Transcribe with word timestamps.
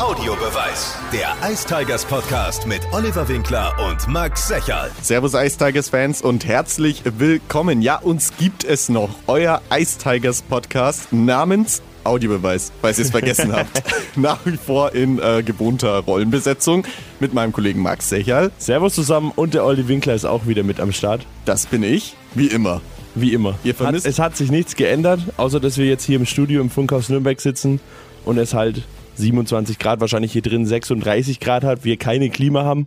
Audiobeweis. 0.00 0.94
Der 1.12 1.36
Ice 1.52 1.66
Tigers 1.66 2.06
Podcast 2.06 2.66
mit 2.66 2.80
Oliver 2.92 3.28
Winkler 3.28 3.74
und 3.86 4.08
Max 4.08 4.48
Secherl. 4.48 4.90
Servus 5.02 5.34
Ice 5.34 5.58
Tigers 5.58 5.90
Fans 5.90 6.22
und 6.22 6.46
herzlich 6.46 7.02
willkommen. 7.18 7.82
Ja, 7.82 7.96
uns 7.98 8.32
gibt 8.38 8.64
es 8.64 8.88
noch. 8.88 9.10
Euer 9.26 9.60
Ice 9.70 9.98
Tigers 9.98 10.40
Podcast 10.40 11.12
namens 11.12 11.82
Audiobeweis, 12.04 12.72
falls 12.80 12.98
ihr 12.98 13.04
es 13.04 13.10
vergessen 13.10 13.52
habt. 13.54 13.82
Nach 14.16 14.38
wie 14.46 14.56
vor 14.56 14.94
in 14.94 15.18
äh, 15.18 15.42
gewohnter 15.42 15.98
Rollenbesetzung 15.98 16.86
mit 17.20 17.34
meinem 17.34 17.52
Kollegen 17.52 17.82
Max 17.82 18.08
Secherl. 18.08 18.50
Servus 18.56 18.94
zusammen 18.94 19.32
und 19.36 19.52
der 19.52 19.66
Olli 19.66 19.86
Winkler 19.86 20.14
ist 20.14 20.24
auch 20.24 20.46
wieder 20.46 20.62
mit 20.62 20.80
am 20.80 20.92
Start. 20.92 21.26
Das 21.44 21.66
bin 21.66 21.82
ich, 21.82 22.16
wie 22.34 22.46
immer. 22.46 22.80
Wie 23.14 23.34
immer. 23.34 23.58
Ihr 23.64 23.74
vermisst- 23.74 24.06
Hat, 24.06 24.12
es 24.12 24.18
hat 24.18 24.36
sich 24.38 24.50
nichts 24.50 24.76
geändert, 24.76 25.20
außer 25.36 25.60
dass 25.60 25.76
wir 25.76 25.84
jetzt 25.84 26.04
hier 26.04 26.16
im 26.16 26.24
Studio 26.24 26.62
im 26.62 26.70
Funkhaus 26.70 27.10
Nürnberg 27.10 27.38
sitzen 27.38 27.80
und 28.24 28.38
es 28.38 28.54
halt 28.54 28.82
27 29.16 29.78
Grad, 29.78 30.00
wahrscheinlich 30.00 30.32
hier 30.32 30.42
drin 30.42 30.66
36 30.66 31.40
Grad 31.40 31.64
hat, 31.64 31.84
wir 31.84 31.96
keine 31.96 32.30
Klima 32.30 32.64
haben 32.64 32.86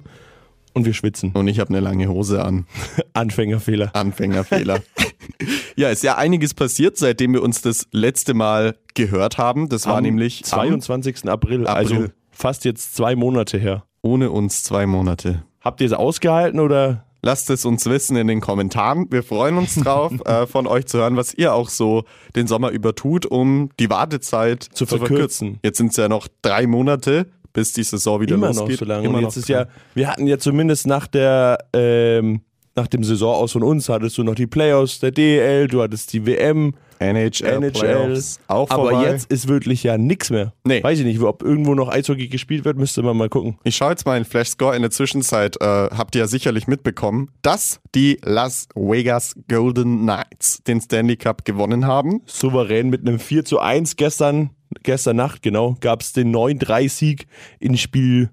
und 0.73 0.85
wir 0.85 0.93
schwitzen. 0.93 1.31
Und 1.33 1.47
ich 1.47 1.59
habe 1.59 1.69
eine 1.69 1.79
lange 1.79 2.07
Hose 2.07 2.43
an. 2.43 2.65
Anfängerfehler. 3.13 3.95
Anfängerfehler. 3.95 4.79
ja, 5.75 5.89
ist 5.89 6.03
ja 6.03 6.17
einiges 6.17 6.53
passiert, 6.53 6.97
seitdem 6.97 7.33
wir 7.33 7.43
uns 7.43 7.61
das 7.61 7.87
letzte 7.91 8.33
Mal 8.33 8.75
gehört 8.95 9.37
haben. 9.37 9.69
Das 9.69 9.85
war 9.85 9.97
Am 9.97 10.03
nämlich 10.03 10.39
am- 10.43 10.49
22. 10.49 11.29
April, 11.29 11.67
also 11.67 11.93
April. 11.95 12.13
fast 12.31 12.65
jetzt 12.65 12.95
zwei 12.95 13.15
Monate 13.15 13.57
her. 13.57 13.83
ohne 14.01 14.31
uns 14.31 14.63
zwei 14.63 14.85
Monate. 14.87 15.43
Habt 15.61 15.79
ihr 15.81 15.87
es 15.87 15.93
ausgehalten 15.93 16.59
oder 16.59 17.05
Lasst 17.25 17.49
es 17.49 17.63
uns 17.63 17.85
wissen 17.85 18.17
in 18.17 18.27
den 18.27 18.41
Kommentaren. 18.41 19.07
Wir 19.09 19.23
freuen 19.23 19.57
uns 19.57 19.75
drauf, 19.75 20.11
äh, 20.25 20.45
von 20.45 20.67
euch 20.67 20.87
zu 20.87 20.97
hören, 20.99 21.15
was 21.15 21.33
ihr 21.33 21.53
auch 21.53 21.69
so 21.69 22.03
den 22.35 22.47
Sommer 22.47 22.69
über 22.69 22.95
tut, 22.95 23.25
um 23.25 23.69
die 23.79 23.89
Wartezeit 23.89 24.63
zu, 24.63 24.85
verkürzen. 24.85 25.57
Jetzt 25.63 25.77
sind 25.77 25.91
es 25.91 25.97
ja 25.97 26.09
noch 26.09 26.27
drei 26.41 26.67
Monate, 26.67 27.27
bis 27.53 27.71
die 27.71 27.83
Saison 27.83 28.19
wieder 28.19 28.35
immer 28.35 28.47
losgeht. 28.47 28.71
noch 28.71 28.77
so 28.77 28.85
lange? 28.85 29.05
Immer 29.05 29.15
und 29.15 29.23
noch 29.23 29.29
jetzt 29.29 29.37
ist 29.37 29.47
ja, 29.47 29.67
wir 29.95 30.09
hatten 30.09 30.27
ja 30.27 30.37
zumindest 30.37 30.85
nach 30.85 31.07
der 31.07 31.59
ähm, 31.73 32.41
nach 32.75 32.87
dem 32.87 33.03
Saisonaus 33.03 33.51
von 33.51 33.63
uns 33.63 33.87
hattest 33.87 34.17
du 34.17 34.23
noch 34.23 34.35
die 34.35 34.47
Playoffs 34.47 34.99
der 34.99 35.11
DEL, 35.11 35.67
du 35.67 35.81
hattest 35.81 36.11
die 36.13 36.25
WM, 36.25 36.73
NHL, 36.99 37.45
NHL, 37.45 37.71
Playoffs 37.71 38.39
auch 38.47 38.69
aber 38.69 38.91
vorbei. 38.91 39.09
jetzt 39.09 39.31
ist 39.31 39.47
wirklich 39.47 39.83
ja 39.83 39.97
nichts 39.97 40.29
mehr. 40.29 40.53
Nee. 40.63 40.83
Weiß 40.83 40.99
ich 40.99 41.05
nicht, 41.05 41.19
ob 41.21 41.43
irgendwo 41.43 41.75
noch 41.75 41.89
Eishockey 41.89 42.27
gespielt 42.27 42.65
wird, 42.65 42.77
müsste 42.77 43.01
man 43.03 43.17
mal 43.17 43.29
gucken. 43.29 43.57
Ich 43.63 43.75
schaue 43.75 43.91
jetzt 43.91 44.05
mal 44.05 44.17
in 44.17 44.25
Flashscore. 44.25 44.75
In 44.75 44.81
der 44.81 44.91
Zwischenzeit 44.91 45.57
äh, 45.61 45.65
habt 45.65 46.15
ihr 46.15 46.19
ja 46.21 46.27
sicherlich 46.27 46.67
mitbekommen, 46.67 47.29
dass 47.41 47.79
die 47.95 48.19
Las 48.23 48.67
Vegas 48.75 49.35
Golden 49.47 50.01
Knights 50.01 50.63
den 50.63 50.81
Stanley 50.81 51.17
Cup 51.17 51.45
gewonnen 51.45 51.85
haben. 51.85 52.21
Souverän 52.25 52.89
mit 52.89 53.07
einem 53.07 53.19
4 53.19 53.45
zu 53.45 53.59
1 53.59 53.95
gestern, 53.95 54.51
gestern 54.83 55.17
Nacht, 55.17 55.41
genau, 55.41 55.75
gab 55.79 56.01
es 56.01 56.13
den 56.13 56.33
9-3-Sieg 56.35 57.27
in 57.59 57.77
Spiel 57.77 58.29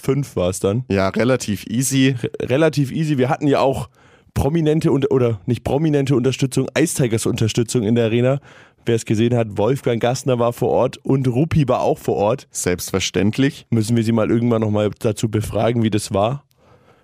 5 0.00 0.36
war 0.36 0.50
es 0.50 0.60
dann. 0.60 0.84
Ja, 0.90 1.08
relativ 1.08 1.66
easy. 1.66 2.14
relativ 2.40 2.92
easy. 2.92 3.18
Wir 3.18 3.28
hatten 3.28 3.46
ja 3.46 3.60
auch 3.60 3.88
prominente 4.34 4.90
oder 4.90 5.40
nicht 5.46 5.64
prominente 5.64 6.14
Unterstützung, 6.16 6.68
Ice 6.78 7.02
Tigers 7.02 7.26
Unterstützung 7.26 7.82
in 7.82 7.94
der 7.94 8.06
Arena. 8.06 8.40
Wer 8.86 8.96
es 8.96 9.04
gesehen 9.04 9.36
hat, 9.36 9.58
Wolfgang 9.58 10.00
Gastner 10.00 10.38
war 10.38 10.52
vor 10.52 10.70
Ort 10.70 10.96
und 10.98 11.28
Rupi 11.28 11.68
war 11.68 11.82
auch 11.82 11.98
vor 11.98 12.16
Ort. 12.16 12.48
Selbstverständlich. 12.50 13.66
Müssen 13.70 13.96
wir 13.96 14.04
sie 14.04 14.12
mal 14.12 14.30
irgendwann 14.30 14.62
nochmal 14.62 14.90
dazu 14.98 15.28
befragen, 15.28 15.82
wie 15.82 15.90
das 15.90 16.14
war. 16.14 16.44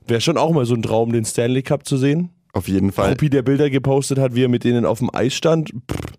Wäre 0.07 0.21
schon 0.21 0.39
auch 0.39 0.53
mal 0.53 0.65
so 0.65 0.75
ein 0.75 0.83
Traum, 0.83 1.13
den 1.13 1.25
Stanley 1.25 1.63
Cup 1.63 1.87
zu 1.87 1.97
sehen. 1.97 2.31
Auf 2.53 2.69
jeden 2.69 2.93
Fall. 2.93 3.11
Rupi, 3.11 3.29
der 3.29 3.43
Bilder 3.43 3.69
gepostet 3.69 4.19
hat, 4.19 4.35
wie 4.35 4.45
er 4.45 4.49
mit 4.49 4.65
denen 4.65 4.87
auf 4.87 5.01
dem 5.01 5.11
Eis 5.13 5.35
stand. 5.35 5.71
Pff, 5.91 6.15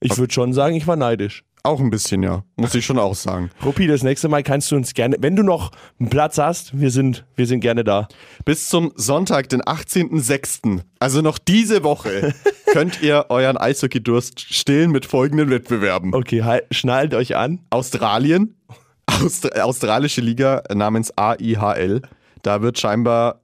ich 0.00 0.16
würde 0.16 0.32
schon 0.32 0.52
sagen, 0.52 0.76
ich 0.76 0.86
war 0.86 0.96
neidisch. 0.96 1.44
Auch 1.64 1.78
ein 1.78 1.90
bisschen, 1.90 2.24
ja. 2.24 2.42
Muss 2.56 2.74
ich 2.74 2.84
schon 2.84 2.98
auch 2.98 3.14
sagen. 3.14 3.50
Rupi, 3.64 3.86
das 3.86 4.02
nächste 4.02 4.28
Mal 4.28 4.42
kannst 4.42 4.72
du 4.72 4.76
uns 4.76 4.94
gerne, 4.94 5.16
wenn 5.20 5.36
du 5.36 5.44
noch 5.44 5.70
einen 6.00 6.10
Platz 6.10 6.38
hast, 6.38 6.78
wir 6.78 6.90
sind, 6.90 7.24
wir 7.36 7.46
sind 7.46 7.60
gerne 7.60 7.84
da. 7.84 8.08
Bis 8.44 8.68
zum 8.68 8.92
Sonntag, 8.96 9.48
den 9.48 9.62
18.06., 9.62 10.80
also 10.98 11.22
noch 11.22 11.38
diese 11.38 11.84
Woche, 11.84 12.34
könnt 12.72 13.00
ihr 13.00 13.26
euren 13.28 13.56
Eishockey-Durst 13.56 14.40
stillen 14.40 14.90
mit 14.90 15.06
folgenden 15.06 15.50
Wettbewerben. 15.50 16.12
Okay, 16.14 16.42
halt, 16.42 16.64
schnallt 16.72 17.14
euch 17.14 17.36
an. 17.36 17.60
Australien, 17.70 18.56
Austra 19.06 19.62
australische 19.62 20.20
Liga 20.20 20.64
namens 20.74 21.16
AIHL. 21.16 22.02
Da 22.42 22.62
wird 22.62 22.78
scheinbar, 22.80 23.40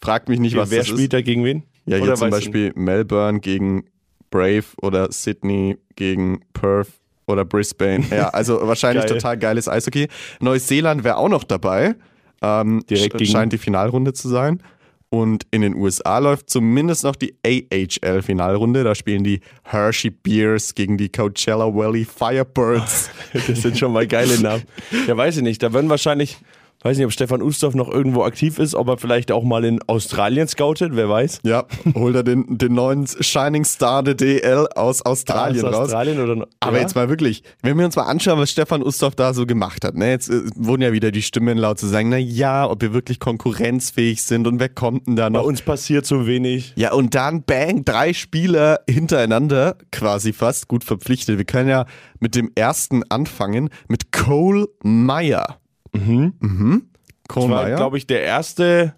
fragt 0.00 0.28
mich 0.28 0.40
nicht, 0.40 0.56
was 0.56 0.70
Wer 0.70 0.80
das 0.80 0.88
spielt 0.88 1.00
ist. 1.00 1.12
da 1.14 1.22
gegen 1.22 1.42
wen? 1.44 1.62
Ja, 1.86 1.96
hier 1.96 2.04
Oder 2.04 2.14
zum 2.16 2.30
weißt 2.30 2.46
du 2.46 2.50
Beispiel 2.50 2.72
Melbourne 2.74 3.40
gegen 3.40 3.84
Brave 4.30 4.64
oder 4.82 5.10
Sydney 5.10 5.78
gegen 5.94 6.40
Perth 6.52 6.88
oder 7.26 7.44
Brisbane. 7.44 8.04
Ja, 8.10 8.28
also 8.32 8.60
wahrscheinlich 8.66 9.06
Geil. 9.06 9.14
total 9.18 9.38
geiles 9.38 9.68
Eishockey. 9.68 10.08
Neuseeland 10.40 11.04
wäre 11.04 11.16
auch 11.16 11.28
noch 11.28 11.44
dabei. 11.44 11.94
Ähm, 12.42 12.82
Direkt 12.88 13.14
sch- 13.14 13.18
gegen- 13.18 13.30
scheint 13.30 13.52
die 13.52 13.58
Finalrunde 13.58 14.12
zu 14.12 14.28
sein. 14.28 14.62
Und 15.08 15.44
in 15.52 15.62
den 15.62 15.74
USA 15.76 16.18
läuft 16.18 16.50
zumindest 16.50 17.04
noch 17.04 17.14
die 17.16 17.34
AHL-Finalrunde. 17.46 18.82
Da 18.84 18.94
spielen 18.94 19.22
die 19.24 19.40
Hershey 19.62 20.10
Beers 20.10 20.74
gegen 20.74 20.98
die 20.98 21.08
Coachella 21.10 21.72
Valley 21.74 22.04
Firebirds. 22.04 23.10
Das 23.32 23.62
sind 23.62 23.78
schon 23.78 23.92
mal 23.92 24.06
geile 24.06 24.38
Namen. 24.40 24.62
Ja, 25.06 25.16
weiß 25.16 25.36
ich 25.36 25.42
nicht. 25.42 25.62
Da 25.62 25.72
werden 25.72 25.88
wahrscheinlich, 25.90 26.38
weiß 26.82 26.96
nicht, 26.96 27.06
ob 27.06 27.12
Stefan 27.12 27.42
Ustorf 27.42 27.74
noch 27.74 27.88
irgendwo 27.90 28.22
aktiv 28.22 28.58
ist, 28.58 28.74
ob 28.74 28.88
er 28.88 28.96
vielleicht 28.96 29.32
auch 29.32 29.42
mal 29.42 29.64
in 29.64 29.80
Australien 29.88 30.46
scoutet, 30.48 30.94
wer 30.94 31.08
weiß. 31.08 31.40
ja, 31.42 31.64
holt 31.94 32.14
er 32.14 32.22
den, 32.22 32.58
den 32.58 32.74
neuen 32.74 33.06
Shining 33.06 33.64
Star 33.64 34.02
der 34.02 34.14
DL 34.14 34.68
aus 34.74 35.02
Australien 35.04 35.64
Aus 35.64 35.72
raus. 35.74 35.80
Australien 35.86 36.20
oder 36.20 36.36
noch- 36.36 36.46
Aber 36.60 36.76
ja? 36.76 36.82
jetzt 36.82 36.94
mal 36.94 37.08
wirklich, 37.08 37.42
wenn 37.62 37.76
wir 37.78 37.84
uns 37.84 37.96
mal 37.96 38.04
anschauen, 38.04 38.38
was 38.38 38.50
Stefan 38.50 38.82
Ustorf 38.82 39.14
da 39.16 39.34
so 39.34 39.46
gemacht 39.46 39.84
hat, 39.84 39.94
ne? 39.96 40.10
Jetzt 40.10 40.28
äh, 40.30 40.42
wurden 40.54 40.82
ja 40.82 40.92
wieder 40.92 41.10
die 41.10 41.22
Stimmen 41.22 41.58
laut 41.58 41.78
zu 41.78 41.86
sagen, 41.86 42.08
na 42.08 42.18
ja, 42.18 42.68
ob 42.70 42.82
wir 42.82 42.92
wirklich 42.92 43.18
konkurrenzfähig 43.20 44.22
sind 44.22 44.46
und 44.46 44.60
wer 44.60 44.68
kommt 44.68 45.06
denn 45.06 45.16
da 45.16 45.24
bei 45.28 45.38
noch? 45.38 45.44
uns 45.44 45.62
passiert 45.62 46.06
so 46.06 46.26
wenig. 46.26 46.72
Ja, 46.76 46.92
und 46.92 47.14
dann 47.14 47.42
bang, 47.42 47.84
drei 47.84 48.12
Spieler 48.12 48.80
hintereinander 48.88 49.76
quasi 49.92 50.32
fast 50.32 50.68
gut 50.68 50.84
verpflichtet. 50.84 51.38
Wir 51.38 51.44
können 51.44 51.68
ja 51.68 51.86
mit 52.20 52.34
dem 52.34 52.50
ersten 52.54 53.02
anfangen, 53.10 53.70
mit 53.88 54.12
Cole 54.12 54.66
Meyer. 54.82 55.58
Mhm. 55.96 56.82
Cole 57.28 57.48
Das 57.48 57.56
war, 57.56 57.76
glaube 57.76 57.98
ich, 57.98 58.06
der 58.06 58.22
erste. 58.22 58.94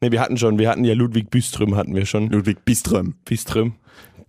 Ne, 0.00 0.12
wir 0.12 0.20
hatten 0.20 0.36
schon, 0.36 0.58
wir 0.58 0.68
hatten 0.68 0.84
ja 0.84 0.94
Ludwig 0.94 1.30
Büström, 1.30 1.76
hatten 1.76 1.94
wir 1.94 2.06
schon. 2.06 2.28
Ludwig 2.28 2.64
Biström. 2.64 3.14
Büström. 3.24 3.74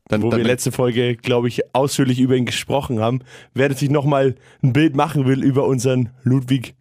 Dann, 0.08 0.22
Wo 0.22 0.30
dann, 0.30 0.40
wir 0.40 0.46
letzte 0.46 0.72
Folge, 0.72 1.16
glaube 1.16 1.48
ich, 1.48 1.74
ausführlich 1.74 2.20
über 2.20 2.36
ihn 2.36 2.46
gesprochen 2.46 3.00
haben. 3.00 3.22
Wer 3.54 3.74
sich 3.74 3.90
nochmal 3.90 4.36
ein 4.62 4.74
Bild 4.74 4.96
machen 4.96 5.26
will 5.26 5.44
über 5.44 5.66
unseren 5.66 6.10
Ludwig, 6.24 6.76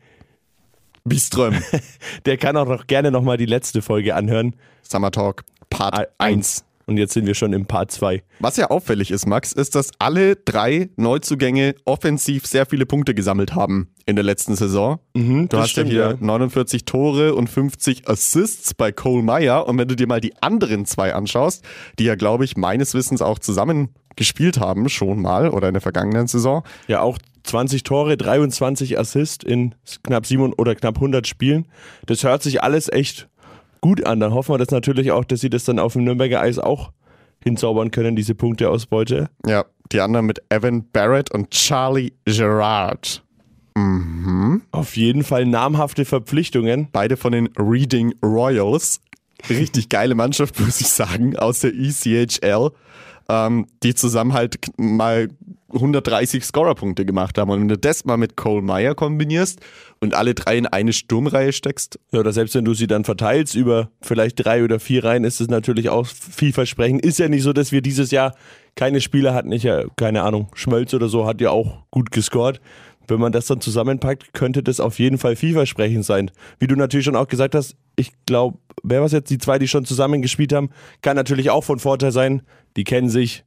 Biström. 1.05 1.55
der 2.27 2.37
kann 2.37 2.56
auch 2.56 2.67
noch 2.67 2.87
gerne 2.87 3.11
nochmal 3.11 3.37
die 3.37 3.47
letzte 3.47 3.83
Folge 3.83 4.15
anhören. 4.15 4.55
Summer 4.83 5.11
Talk, 5.11 5.44
Part 5.71 6.09
1. 6.19 6.65
Und 6.87 6.97
jetzt 6.97 7.15
sind 7.15 7.26
wir 7.26 7.34
schon 7.34 7.53
im 7.53 7.66
Part 7.66 7.91
2. 7.91 8.22
Was 8.41 8.56
ja 8.56 8.70
auffällig 8.70 9.10
ist, 9.10 9.26
Max, 9.26 9.53
ist, 9.53 9.75
dass 9.75 9.91
alle 9.98 10.37
drei 10.37 10.91
Neuzugänge 10.97 11.75
offensiv 11.84 12.47
sehr 12.47 12.66
viele 12.66 12.87
Punkte 12.87 13.15
gesammelt 13.15 13.54
haben 13.54 13.88
in 14.06 14.16
der 14.16 14.25
letzten 14.25 14.56
Saison. 14.56 14.98
du 15.15 15.20
Mhm, 15.20 15.48
das 15.48 15.60
hast 15.60 15.70
stimmt, 15.70 15.93
ja 15.93 16.10
hier 16.10 16.19
ja. 16.20 16.26
49 16.26 16.84
Tore 16.84 17.34
und 17.34 17.48
50 17.48 18.09
Assists 18.09 18.75
bei 18.75 18.93
Cole 18.93 19.22
Meyer. 19.22 19.66
Und 19.69 19.78
wenn 19.78 19.88
du 19.88 19.97
dir 19.97 20.06
mal 20.06 20.20
die 20.20 20.34
anderen 20.43 20.87
zwei 20.87 21.15
anschaust, 21.15 21.65
die 21.98 22.04
ja, 22.04 22.15
glaube 22.15 22.44
ich, 22.44 22.56
meines 22.56 22.94
Wissens 22.94 23.22
auch 23.22 23.38
zusammen 23.38 23.91
gespielt 24.16 24.59
haben, 24.59 24.88
schon 24.88 25.20
mal 25.20 25.49
oder 25.49 25.69
in 25.69 25.75
der 25.75 25.81
vergangenen 25.81 26.26
Saison. 26.26 26.64
Ja, 26.87 27.00
auch 27.00 27.19
20 27.44 27.82
Tore, 27.82 28.16
23 28.16 28.99
Assists 28.99 29.44
in 29.44 29.75
knapp 30.04 30.26
7 30.26 30.53
oder 30.53 30.75
knapp 30.75 30.97
100 30.97 31.26
Spielen. 31.26 31.66
Das 32.06 32.22
hört 32.22 32.43
sich 32.43 32.62
alles 32.62 32.91
echt 32.91 33.28
gut 33.82 34.06
an. 34.06 34.20
Dann 34.20 34.32
hoffen 34.32 34.54
wir 34.54 34.59
das 34.59 34.70
natürlich 34.70 35.12
auch, 35.12 35.25
dass 35.25 35.41
sie 35.41 35.50
das 35.50 35.65
dann 35.65 35.78
auf 35.78 35.93
dem 35.93 36.04
Nürnberger 36.04 36.41
Eis 36.41 36.59
auch 36.59 36.93
hinzaubern 37.44 37.91
können, 37.91 38.16
diese 38.16 38.34
Punkteausbeute. 38.34 39.28
Ja, 39.47 39.66
die 39.93 40.00
anderen 40.00 40.25
mit 40.25 40.43
Evan 40.48 40.88
Barrett 40.91 41.31
und 41.31 41.50
Charlie 41.50 42.12
Gerard. 42.25 43.23
Auf 44.70 44.96
jeden 44.96 45.25
Fall 45.25 45.46
namhafte 45.46 46.05
Verpflichtungen. 46.05 46.88
Beide 46.93 47.17
von 47.17 47.32
den 47.32 47.49
Reading 47.58 48.14
Royals. 48.25 49.00
Richtig 49.50 49.88
geile 49.88 50.14
Mannschaft, 50.14 50.61
muss 50.64 50.81
ich 50.81 50.88
sagen, 50.88 51.37
aus 51.37 51.61
der 51.61 51.73
ECHL, 51.75 52.70
ähm, 53.29 53.67
die 53.83 53.95
zusammen 53.95 54.33
halt 54.33 54.59
mal 54.77 55.29
130 55.75 56.45
Scorerpunkte 56.45 57.05
gemacht 57.05 57.39
haben. 57.39 57.51
Und 57.51 57.61
wenn 57.61 57.69
du 57.69 57.79
das 57.79 58.05
mal 58.05 58.17
mit 58.17 58.37
Cole 58.37 58.63
Meyer 58.63 58.95
kombinierst 58.95 59.61
und 60.01 60.15
alle 60.15 60.35
drei 60.35 60.59
in 60.59 60.67
eine 60.67 60.93
Sturmreihe 60.93 61.53
steckst, 61.53 61.99
Ja, 62.13 62.21
oder 62.21 62.33
selbst 62.33 62.55
wenn 62.55 62.65
du 62.65 62.75
sie 62.75 62.87
dann 62.87 63.05
verteilst 63.05 63.55
über 63.55 63.91
vielleicht 64.01 64.45
drei 64.45 64.65
oder 64.65 64.81
vier 64.81 65.05
Reihen, 65.05 65.25
ist 65.25 65.41
es 65.41 65.49
natürlich 65.49 65.89
auch 65.89 66.07
vielversprechend. 66.07 67.05
Ist 67.05 67.19
ja 67.19 67.29
nicht 67.29 67.43
so, 67.43 67.53
dass 67.53 67.73
wir 67.73 67.83
dieses 67.83 68.11
Jahr 68.11 68.35
keine 68.75 69.01
Spieler 69.01 69.35
hatten. 69.35 69.53
Ich 69.53 69.63
ja, 69.63 69.85
keine 69.97 70.23
Ahnung, 70.23 70.49
Schmölz 70.55 70.95
oder 70.95 71.09
so 71.09 71.27
hat 71.27 71.41
ja 71.41 71.51
auch 71.51 71.85
gut 71.91 72.11
gescored. 72.11 72.61
Wenn 73.09 73.21
man 73.21 73.33
das 73.33 73.47
dann 73.47 73.61
zusammenpackt, 73.61 74.33
könnte 74.33 74.63
das 74.63 74.81
auf 74.81 74.99
jeden 74.99 75.19
Fall 75.19 75.37
vielversprechend 75.37 76.05
sein. 76.05 76.31
Wie 76.59 76.67
du 76.67 76.77
natürlich 76.77 77.05
schon 77.05 77.17
auch 77.17 77.29
gesagt 77.29 77.55
hast, 77.55 77.77
ich 77.97 78.12
glaube, 78.27 78.59
wer 78.83 79.03
was 79.03 79.12
jetzt, 79.12 79.31
die 79.31 79.39
zwei, 79.39 79.59
die 79.59 79.69
schon 79.69 79.85
zusammen 79.85 80.23
gespielt 80.23 80.53
haben, 80.53 80.71
kann 81.03 81.17
natürlich 81.17 81.50
auch 81.50 81.65
von 81.65 81.79
Vorteil 81.79 82.12
sein. 82.12 82.43
Die 82.77 82.85
kennen 82.85 83.09
sich, 83.09 83.44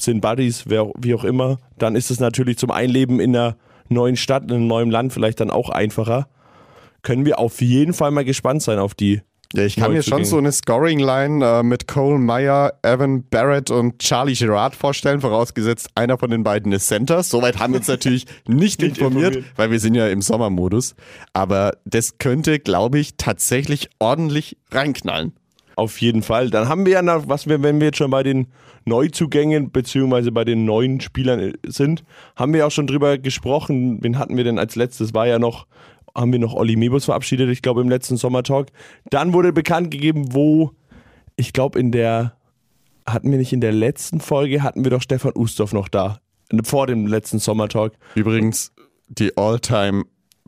sind 0.00 0.20
Buddies, 0.20 0.64
wer, 0.66 0.90
wie 0.98 1.14
auch 1.14 1.24
immer. 1.24 1.58
Dann 1.78 1.96
ist 1.96 2.10
es 2.10 2.20
natürlich 2.20 2.58
zum 2.58 2.70
Einleben 2.70 3.20
in 3.20 3.36
einer 3.36 3.56
neuen 3.88 4.16
Stadt, 4.16 4.44
in 4.44 4.52
einem 4.52 4.66
neuen 4.66 4.90
Land 4.90 5.12
vielleicht 5.12 5.40
dann 5.40 5.50
auch 5.50 5.70
einfacher. 5.70 6.28
Können 7.02 7.24
wir 7.24 7.38
auf 7.38 7.60
jeden 7.60 7.92
Fall 7.92 8.10
mal 8.10 8.24
gespannt 8.24 8.62
sein 8.62 8.78
auf 8.78 8.94
die. 8.94 9.22
Ja, 9.54 9.64
ich 9.64 9.76
kann 9.76 9.92
mir 9.92 10.02
schon 10.02 10.26
so 10.26 10.36
eine 10.36 10.52
Scoring-Line 10.52 11.44
äh, 11.44 11.62
mit 11.62 11.88
Cole 11.88 12.18
Meyer, 12.18 12.74
Evan 12.82 13.24
Barrett 13.30 13.70
und 13.70 13.98
Charlie 13.98 14.34
Girard 14.34 14.76
vorstellen, 14.76 15.22
vorausgesetzt 15.22 15.88
einer 15.94 16.18
von 16.18 16.30
den 16.30 16.42
beiden 16.44 16.70
ist 16.72 16.86
Center. 16.86 17.22
Soweit 17.22 17.58
haben 17.58 17.72
wir 17.72 17.78
uns 17.78 17.88
natürlich 17.88 18.26
nicht, 18.46 18.82
Nicht 18.82 18.98
informiert, 18.98 19.36
informiert. 19.36 19.52
weil 19.56 19.70
wir 19.70 19.80
sind 19.80 19.94
ja 19.94 20.06
im 20.08 20.20
Sommermodus. 20.20 20.94
Aber 21.32 21.72
das 21.86 22.18
könnte, 22.18 22.58
glaube 22.58 22.98
ich, 22.98 23.16
tatsächlich 23.16 23.88
ordentlich 23.98 24.58
reinknallen. 24.70 25.32
Auf 25.76 25.98
jeden 26.02 26.22
Fall. 26.22 26.50
Dann 26.50 26.68
haben 26.68 26.84
wir 26.84 26.92
ja 26.94 27.02
noch, 27.02 27.28
was 27.28 27.46
wir, 27.46 27.62
wenn 27.62 27.80
wir 27.80 27.86
jetzt 27.86 27.98
schon 27.98 28.10
bei 28.10 28.22
den 28.22 28.48
Neuzugängen 28.84 29.70
beziehungsweise 29.70 30.30
bei 30.30 30.44
den 30.44 30.66
neuen 30.66 31.00
Spielern 31.00 31.40
äh, 31.40 31.52
sind, 31.66 32.04
haben 32.36 32.52
wir 32.52 32.66
auch 32.66 32.70
schon 32.70 32.86
drüber 32.86 33.16
gesprochen. 33.16 34.02
Wen 34.02 34.18
hatten 34.18 34.36
wir 34.36 34.44
denn 34.44 34.58
als 34.58 34.76
letztes? 34.76 35.14
War 35.14 35.26
ja 35.26 35.38
noch, 35.38 35.66
haben 36.16 36.32
wir 36.32 36.38
noch 36.38 36.54
Olli 36.54 36.76
Mebus 36.76 37.06
verabschiedet, 37.06 37.48
ich 37.50 37.62
glaube 37.62 37.80
im 37.80 37.88
letzten 37.88 38.16
Sommertalk. 38.16 38.68
Dann 39.10 39.32
wurde 39.32 39.52
bekannt 39.52 39.90
gegeben, 39.90 40.34
wo, 40.34 40.72
ich 41.36 41.52
glaube 41.52 41.78
in 41.78 41.92
der, 41.92 42.36
hatten 43.06 43.30
wir 43.30 43.38
nicht 43.38 43.52
in 43.52 43.60
der 43.60 43.72
letzten 43.72 44.20
Folge, 44.20 44.62
hatten 44.62 44.84
wir 44.84 44.90
doch 44.90 45.02
Stefan 45.02 45.32
Ustorf 45.34 45.72
noch 45.72 45.88
da. 45.88 46.20
Vor 46.64 46.86
dem 46.86 47.06
letzten 47.06 47.38
Sommertalk. 47.38 47.92
Übrigens 48.14 48.72
die 49.08 49.36
All-Time 49.36 50.04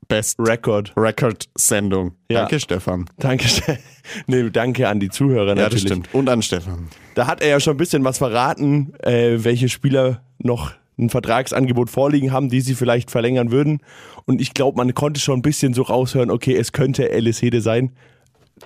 Best 0.09 0.39
Record. 0.41 0.93
Record-Sendung. 0.97 2.13
Ja. 2.31 2.41
Danke, 2.41 2.59
Stefan. 2.61 3.09
Danke, 3.19 3.47
nee, 4.27 4.51
danke 4.51 4.89
an 4.89 4.99
die 4.99 5.09
Zuhörer 5.09 5.51
Ja, 5.51 5.55
das 5.55 5.65
natürlich. 5.65 5.83
stimmt. 5.85 6.15
Und 6.15 6.29
an 6.29 6.43
Stefan. 6.43 6.89
Da 7.15 7.27
hat 7.27 7.41
er 7.41 7.49
ja 7.49 7.61
schon 7.61 7.75
ein 7.75 7.77
bisschen 7.77 8.03
was 8.03 8.19
verraten, 8.19 8.93
äh, 9.01 9.37
welche 9.45 9.69
Spieler 9.69 10.25
noch 10.39 10.73
ein 11.01 11.11
Vertragsangebot 11.11 11.91
vorliegen 11.91 12.33
haben, 12.33 12.49
die 12.49 12.61
sie 12.61 12.75
vielleicht 12.75 13.11
verlängern 13.11 13.51
würden. 13.51 13.81
Und 14.27 14.41
ich 14.41 14.55
glaube, 14.55 14.77
man 14.77 14.95
konnte 14.95 15.21
schon 15.21 15.39
ein 15.39 15.43
bisschen 15.43 15.75
so 15.75 15.83
raushören, 15.83 16.31
okay, 16.31 16.57
es 16.57 16.73
könnte 16.73 17.11
Ellis 17.11 17.41
Hede 17.43 17.61
sein. 17.61 17.93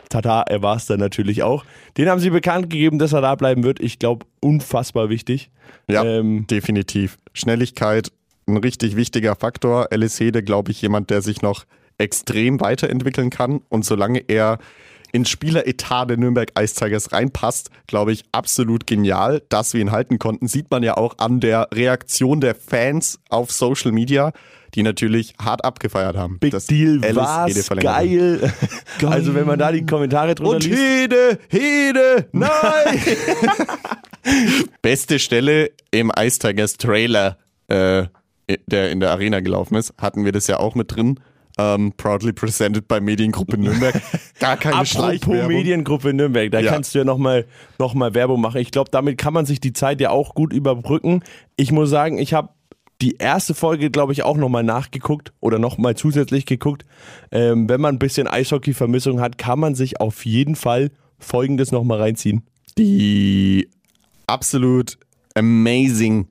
Tada, 0.08 0.42
er 0.42 0.62
war 0.62 0.76
es 0.76 0.86
dann 0.86 0.98
natürlich 1.00 1.42
auch. 1.42 1.64
Den 1.96 2.08
haben 2.08 2.20
sie 2.20 2.30
bekannt 2.30 2.70
gegeben, 2.70 2.98
dass 2.98 3.12
er 3.12 3.20
da 3.20 3.34
bleiben 3.36 3.62
wird. 3.62 3.80
Ich 3.80 3.98
glaube, 3.98 4.26
unfassbar 4.40 5.08
wichtig. 5.08 5.50
Ja, 5.88 6.04
Ähm, 6.04 6.46
definitiv. 6.48 7.18
Schnelligkeit, 7.32 8.10
ein 8.46 8.56
richtig 8.56 8.96
wichtiger 8.96 9.36
Faktor. 9.36 9.88
Alice 9.90 10.18
Hede, 10.18 10.42
glaube 10.42 10.72
ich, 10.72 10.82
jemand, 10.82 11.10
der 11.10 11.22
sich 11.22 11.42
noch 11.42 11.64
extrem 11.98 12.60
weiterentwickeln 12.60 13.30
kann. 13.30 13.60
Und 13.68 13.84
solange 13.84 14.18
er 14.26 14.58
ins 15.14 15.30
Spieleretat 15.30 16.10
der 16.10 16.16
Nürnberg 16.16 16.50
Ice 16.58 16.74
Tigers 16.74 17.12
reinpasst, 17.12 17.70
glaube 17.86 18.12
ich, 18.12 18.24
absolut 18.32 18.88
genial, 18.88 19.42
dass 19.48 19.72
wir 19.72 19.80
ihn 19.80 19.92
halten 19.92 20.18
konnten. 20.18 20.48
Sieht 20.48 20.72
man 20.72 20.82
ja 20.82 20.96
auch 20.96 21.18
an 21.18 21.38
der 21.38 21.68
Reaktion 21.72 22.40
der 22.40 22.56
Fans 22.56 23.20
auf 23.28 23.52
Social 23.52 23.92
Media, 23.92 24.32
die 24.74 24.82
natürlich 24.82 25.34
hart 25.40 25.64
abgefeiert 25.64 26.16
haben. 26.16 26.40
Big 26.40 26.50
dass 26.50 26.66
Deal, 26.66 27.00
was 27.14 27.54
wird. 27.54 27.80
geil. 27.80 28.52
Also 29.06 29.36
wenn 29.36 29.46
man 29.46 29.56
da 29.56 29.70
die 29.70 29.86
Kommentare 29.86 30.34
drunter 30.34 30.56
Und 30.56 30.64
liest. 30.64 30.82
Hede, 30.82 31.38
Hede, 31.48 32.26
nein! 32.32 32.50
Beste 34.82 35.20
Stelle 35.20 35.70
im 35.92 36.10
Ice 36.18 36.40
Tigers 36.40 36.76
Trailer, 36.76 37.38
äh, 37.68 38.06
der 38.66 38.90
in 38.90 38.98
der 38.98 39.12
Arena 39.12 39.38
gelaufen 39.38 39.76
ist, 39.76 39.94
hatten 39.98 40.24
wir 40.24 40.32
das 40.32 40.48
ja 40.48 40.58
auch 40.58 40.74
mit 40.74 40.96
drin. 40.96 41.20
Ähm, 41.56 41.92
proudly 41.96 42.32
presented 42.32 42.88
bei 42.88 43.00
Mediengruppe 43.00 43.56
Nürnberg. 43.56 43.94
Gar 44.40 44.56
keine 44.56 44.74
Apropos 44.74 44.90
Schleichwerbung. 44.90 45.48
Mediengruppe 45.48 46.12
Nürnberg, 46.12 46.50
da 46.50 46.58
Ja. 46.60 46.72
kannst 46.72 46.94
du 46.94 46.98
ja 46.98 47.04
nochmal 47.04 47.46
noch 47.78 47.94
mal 47.94 48.12
Werbung 48.14 48.40
machen. 48.40 48.60
Ich 48.60 48.72
glaube, 48.72 48.90
damit 48.90 49.18
kann 49.18 49.32
man 49.32 49.46
sich 49.46 49.60
die 49.60 49.72
Zeit 49.72 50.00
ja 50.00 50.10
auch 50.10 50.34
gut 50.34 50.52
überbrücken. 50.52 51.22
Ich 51.56 51.70
muss 51.70 51.90
sagen, 51.90 52.18
ich 52.18 52.34
habe 52.34 52.48
die 53.00 53.16
erste 53.18 53.54
Folge, 53.54 53.90
glaube 53.90 54.12
ich, 54.12 54.22
auch 54.24 54.36
nochmal 54.36 54.62
nachgeguckt 54.64 55.32
oder 55.40 55.58
nochmal 55.58 55.94
zusätzlich 55.94 56.46
geguckt. 56.46 56.84
Ähm, 57.30 57.68
wenn 57.68 57.80
man 57.80 57.96
ein 57.96 57.98
bisschen 58.00 58.26
Eishockey-Vermissung 58.26 59.20
hat, 59.20 59.38
kann 59.38 59.58
man 59.60 59.74
sich 59.74 60.00
auf 60.00 60.24
jeden 60.24 60.56
Fall 60.56 60.90
Folgendes 61.18 61.70
nochmal 61.70 62.00
reinziehen. 62.00 62.42
Die 62.78 63.68
absolut 64.26 64.98
amazing 65.34 66.28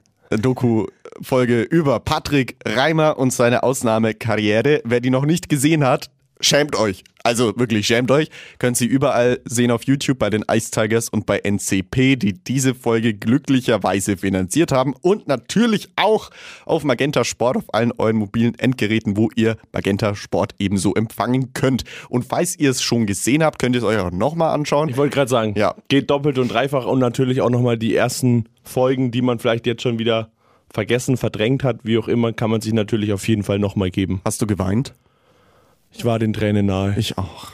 Doku-Folge 1.23 1.61
über 1.61 1.99
Patrick 2.01 2.57
Reimer 2.65 3.17
und 3.17 3.31
seine 3.31 3.63
Ausnahmekarriere. 3.63 4.81
Wer 4.83 4.99
die 4.99 5.09
noch 5.09 5.25
nicht 5.25 5.47
gesehen 5.49 5.85
hat, 5.85 6.09
schämt 6.41 6.75
euch. 6.75 7.03
Also 7.23 7.53
wirklich 7.57 7.87
schämt 7.87 8.11
euch. 8.11 8.27
Könnt 8.59 8.75
Sie 8.75 8.85
überall 8.85 9.39
sehen 9.45 9.71
auf 9.71 9.83
YouTube 9.83 10.19
bei 10.19 10.29
den 10.29 10.43
Ice 10.51 10.71
Tigers 10.71 11.07
und 11.07 11.25
bei 11.25 11.39
NCP, 11.39 12.17
die 12.17 12.33
diese 12.33 12.75
Folge 12.75 13.13
glücklicherweise 13.13 14.17
finanziert 14.17 14.73
haben. 14.73 14.93
Und 15.01 15.29
natürlich 15.29 15.87
auch 15.95 16.29
auf 16.65 16.83
Magenta 16.83 17.23
Sport 17.23 17.55
auf 17.55 17.73
allen 17.73 17.93
euren 17.97 18.17
mobilen 18.17 18.55
Endgeräten, 18.59 19.15
wo 19.15 19.29
ihr 19.37 19.55
Magenta 19.71 20.15
Sport 20.15 20.55
ebenso 20.59 20.93
empfangen 20.95 21.53
könnt. 21.53 21.85
Und 22.09 22.25
falls 22.25 22.59
ihr 22.59 22.71
es 22.71 22.81
schon 22.83 23.05
gesehen 23.05 23.41
habt, 23.41 23.57
könnt 23.59 23.75
ihr 23.77 23.79
es 23.79 23.85
euch 23.87 23.99
auch 23.99 24.11
nochmal 24.11 24.53
anschauen. 24.53 24.89
Ich 24.89 24.97
wollte 24.97 25.15
gerade 25.15 25.29
sagen, 25.31 25.53
Ja. 25.57 25.75
geht 25.87 26.09
doppelt 26.09 26.37
und 26.37 26.49
dreifach 26.51 26.85
und 26.85 26.99
natürlich 26.99 27.39
auch 27.39 27.49
nochmal 27.49 27.77
die 27.77 27.95
ersten 27.95 28.49
Folgen, 28.63 29.11
die 29.11 29.21
man 29.21 29.39
vielleicht 29.39 29.65
jetzt 29.65 29.81
schon 29.83 29.97
wieder 29.97 30.29
vergessen, 30.73 31.17
verdrängt 31.17 31.63
hat, 31.63 31.81
wie 31.83 31.97
auch 31.97 32.07
immer, 32.07 32.33
kann 32.33 32.49
man 32.49 32.59
sich 32.59 32.73
natürlich 32.73 33.13
auf 33.13 33.27
jeden 33.27 33.43
Fall 33.43 33.59
nochmal 33.59 33.91
geben. 33.91 34.21
Hast 34.25 34.41
du 34.41 34.47
geweint? 34.47 34.93
Ich 35.91 36.03
war 36.03 36.17
den 36.17 36.33
Tränen 36.33 36.65
nahe. 36.65 36.95
Ich 36.97 37.17
auch. 37.17 37.47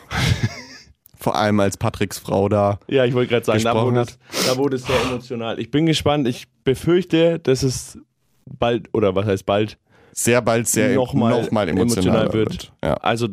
Vor 1.17 1.35
allem 1.35 1.59
als 1.59 1.75
Patricks 1.75 2.17
Frau 2.17 2.47
da. 2.47 2.79
Ja, 2.87 3.03
ich 3.03 3.13
wollte 3.13 3.31
gerade 3.31 3.45
sagen, 3.45 3.61
da 3.61 3.75
wurde, 3.75 3.99
es, 3.99 4.17
da 4.47 4.55
wurde 4.55 4.77
es 4.77 4.85
sehr 4.85 5.01
emotional. 5.01 5.59
Ich 5.59 5.69
bin 5.69 5.85
gespannt. 5.85 6.25
Ich 6.29 6.47
befürchte, 6.63 7.39
dass 7.39 7.61
es 7.61 7.99
bald, 8.45 8.87
oder 8.93 9.15
was 9.15 9.25
heißt 9.25 9.45
bald, 9.45 9.77
Sehr 10.13 10.41
bald 10.41 10.67
sehr 10.67 10.95
nochmal 10.95 11.41
noch 11.41 11.51
mal 11.51 11.67
emotional, 11.67 12.31
wird. 12.31 12.71
Ja. 12.81 12.93
Also 12.95 13.27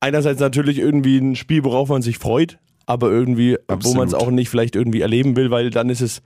einerseits 0.00 0.38
natürlich 0.38 0.78
irgendwie 0.78 1.16
ein 1.16 1.34
Spiel, 1.34 1.64
worauf 1.64 1.88
man 1.88 2.02
sich 2.02 2.18
freut, 2.18 2.58
aber 2.84 3.10
irgendwie, 3.10 3.56
wo 3.68 3.74
Absolut. 3.74 3.96
man 3.96 4.08
es 4.08 4.12
auch 4.12 4.30
nicht 4.30 4.50
vielleicht 4.50 4.76
irgendwie 4.76 5.00
erleben 5.00 5.34
will, 5.34 5.50
weil 5.50 5.70
dann 5.70 5.88
ist 5.88 6.02
es 6.02 6.20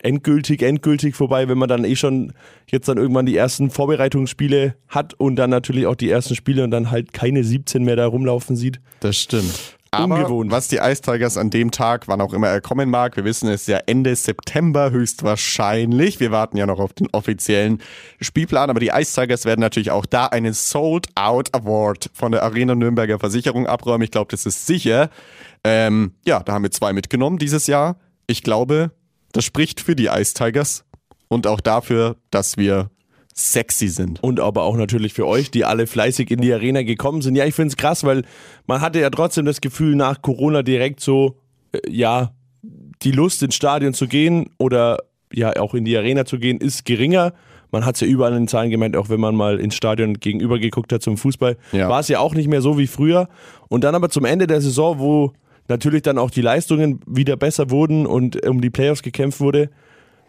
endgültig, 0.00 0.62
endgültig 0.62 1.14
vorbei, 1.14 1.48
wenn 1.48 1.58
man 1.58 1.68
dann 1.68 1.84
eh 1.84 1.96
schon 1.96 2.32
jetzt 2.68 2.88
dann 2.88 2.98
irgendwann 2.98 3.26
die 3.26 3.36
ersten 3.36 3.70
Vorbereitungsspiele 3.70 4.74
hat 4.88 5.14
und 5.14 5.36
dann 5.36 5.50
natürlich 5.50 5.86
auch 5.86 5.94
die 5.94 6.10
ersten 6.10 6.34
Spiele 6.34 6.64
und 6.64 6.70
dann 6.70 6.90
halt 6.90 7.12
keine 7.12 7.44
17 7.44 7.84
mehr 7.84 7.96
da 7.96 8.06
rumlaufen 8.06 8.56
sieht. 8.56 8.80
Das 9.00 9.16
stimmt. 9.16 9.76
Aber 9.90 10.16
Ungewohnt. 10.16 10.50
was 10.50 10.68
die 10.68 10.76
Ice 10.76 11.00
Tigers 11.00 11.36
an 11.36 11.50
dem 11.50 11.70
Tag, 11.70 12.08
wann 12.08 12.20
auch 12.20 12.32
immer 12.32 12.48
er 12.48 12.60
kommen 12.60 12.90
mag, 12.90 13.16
wir 13.16 13.24
wissen 13.24 13.48
es 13.48 13.66
ja 13.66 13.78
Ende 13.86 14.14
September 14.14 14.90
höchstwahrscheinlich. 14.90 16.20
Wir 16.20 16.30
warten 16.30 16.56
ja 16.56 16.66
noch 16.66 16.80
auf 16.80 16.92
den 16.92 17.08
offiziellen 17.12 17.80
Spielplan, 18.20 18.68
aber 18.68 18.80
die 18.80 18.88
Ice 18.88 19.18
Tigers 19.18 19.44
werden 19.44 19.60
natürlich 19.60 19.90
auch 19.90 20.06
da 20.06 20.26
einen 20.26 20.52
Sold 20.52 21.08
Out 21.14 21.54
Award 21.54 22.10
von 22.12 22.32
der 22.32 22.42
Arena 22.42 22.74
Nürnberger 22.74 23.18
Versicherung 23.18 23.66
abräumen. 23.66 24.02
Ich 24.02 24.10
glaube, 24.10 24.28
das 24.30 24.44
ist 24.44 24.66
sicher. 24.66 25.08
Ähm, 25.64 26.12
ja, 26.24 26.42
da 26.42 26.52
haben 26.52 26.62
wir 26.62 26.70
zwei 26.70 26.92
mitgenommen 26.92 27.38
dieses 27.38 27.66
Jahr. 27.66 27.96
Ich 28.26 28.42
glaube, 28.42 28.90
das 29.32 29.44
spricht 29.44 29.80
für 29.80 29.96
die 29.96 30.06
Ice 30.06 30.34
Tigers 30.34 30.84
und 31.28 31.46
auch 31.46 31.60
dafür, 31.60 32.16
dass 32.30 32.56
wir 32.56 32.90
sexy 33.34 33.88
sind. 33.88 34.22
Und 34.22 34.40
aber 34.40 34.62
auch 34.62 34.76
natürlich 34.76 35.12
für 35.12 35.26
euch, 35.26 35.50
die 35.50 35.64
alle 35.64 35.86
fleißig 35.86 36.30
in 36.30 36.40
die 36.40 36.52
Arena 36.52 36.82
gekommen 36.82 37.20
sind. 37.20 37.36
Ja, 37.36 37.44
ich 37.44 37.54
finde 37.54 37.68
es 37.68 37.76
krass, 37.76 38.02
weil 38.04 38.22
man 38.66 38.80
hatte 38.80 38.98
ja 39.00 39.10
trotzdem 39.10 39.44
das 39.44 39.60
Gefühl, 39.60 39.94
nach 39.94 40.22
Corona 40.22 40.62
direkt 40.62 41.00
so, 41.00 41.36
äh, 41.72 41.80
ja, 41.90 42.32
die 43.02 43.10
Lust 43.12 43.42
ins 43.42 43.54
Stadion 43.54 43.92
zu 43.92 44.08
gehen 44.08 44.48
oder 44.58 44.98
ja 45.32 45.54
auch 45.56 45.74
in 45.74 45.84
die 45.84 45.96
Arena 45.96 46.24
zu 46.24 46.38
gehen, 46.38 46.58
ist 46.58 46.86
geringer. 46.86 47.34
Man 47.70 47.84
hat 47.84 47.96
es 47.96 48.00
ja 48.00 48.06
überall 48.06 48.32
in 48.32 48.42
den 48.44 48.48
Zahlen 48.48 48.70
gemeint, 48.70 48.96
auch 48.96 49.10
wenn 49.10 49.20
man 49.20 49.34
mal 49.36 49.60
ins 49.60 49.74
Stadion 49.74 50.14
gegenüber 50.14 50.58
geguckt 50.58 50.92
hat 50.92 51.02
zum 51.02 51.18
Fußball, 51.18 51.58
Ja. 51.72 51.88
war 51.90 52.00
es 52.00 52.08
ja 52.08 52.20
auch 52.20 52.32
nicht 52.32 52.48
mehr 52.48 52.62
so 52.62 52.78
wie 52.78 52.86
früher. 52.86 53.28
Und 53.68 53.84
dann 53.84 53.94
aber 53.94 54.08
zum 54.08 54.24
Ende 54.24 54.46
der 54.46 54.62
Saison, 54.62 54.98
wo 54.98 55.32
natürlich 55.68 56.02
dann 56.02 56.18
auch 56.18 56.30
die 56.30 56.42
Leistungen 56.42 57.00
wieder 57.06 57.36
besser 57.36 57.70
wurden 57.70 58.06
und 58.06 58.44
um 58.46 58.60
die 58.60 58.70
Playoffs 58.70 59.02
gekämpft 59.02 59.40
wurde, 59.40 59.70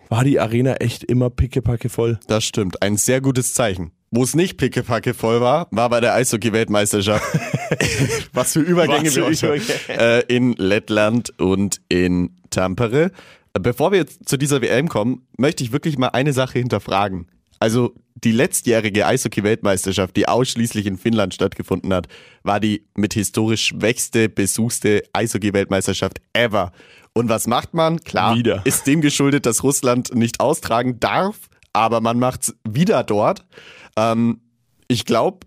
war 0.10 0.24
die 0.24 0.40
Arena 0.40 0.76
echt 0.76 1.04
immer 1.04 1.30
pickepacke 1.30 1.90
voll. 1.90 2.20
Das 2.28 2.46
stimmt. 2.46 2.82
Ein 2.82 2.98
sehr 2.98 3.22
gutes 3.22 3.54
Zeichen. 3.54 3.92
Wo 4.10 4.24
es 4.24 4.36
nicht 4.36 4.58
pickepacke 4.58 5.14
voll 5.14 5.42
war, 5.42 5.68
war 5.72 5.90
bei 5.90 6.00
der 6.00 6.14
Eishockey-Weltmeisterschaft. 6.14 7.26
Was 8.34 8.54
für 8.54 8.62
Übergänge 8.62 9.14
wir 9.14 9.28
Übergänge. 9.28 9.64
äh, 9.90 10.24
in 10.34 10.54
Lettland 10.54 11.38
und 11.40 11.82
in 11.90 12.32
Tampere. 12.50 13.12
Bevor 13.54 13.92
wir 13.92 14.00
jetzt 14.00 14.30
zu 14.30 14.38
dieser 14.38 14.62
WM 14.62 14.88
kommen, 14.88 15.28
möchte 15.38 15.64
ich 15.64 15.74
wirklich 15.74 15.98
mal 15.98 16.10
eine 16.10 16.32
Sache 16.32 16.60
hinterfragen. 16.60 17.28
Also 17.60 17.94
die 18.16 18.32
letztjährige 18.32 19.06
Eishockey-Weltmeisterschaft, 19.06 20.16
die 20.16 20.28
ausschließlich 20.28 20.86
in 20.86 20.98
Finnland 20.98 21.34
stattgefunden 21.34 21.94
hat, 21.94 22.08
war 22.44 22.60
die 22.60 22.88
mit 22.96 23.14
historisch 23.14 23.68
schwächste, 23.68 24.30
besuchste 24.30 25.04
Eishockey-Weltmeisterschaft 25.14 26.20
ever. 26.34 26.72
Und 27.14 27.30
was 27.30 27.48
macht 27.48 27.74
man? 27.74 28.00
Klar, 28.00 28.36
Wieder. 28.36 28.62
ist 28.64 28.86
dem 28.86 29.02
geschuldet, 29.02 29.46
dass 29.46 29.64
Russland 29.64 30.14
nicht 30.14 30.40
austragen 30.40 31.00
darf, 31.00 31.50
aber 31.74 32.02
man 32.02 32.20
macht's 32.20 32.56
wieder 32.68 33.04
dort. 33.04 33.46
Ähm, 33.96 34.42
ich 34.88 35.06
glaube, 35.06 35.47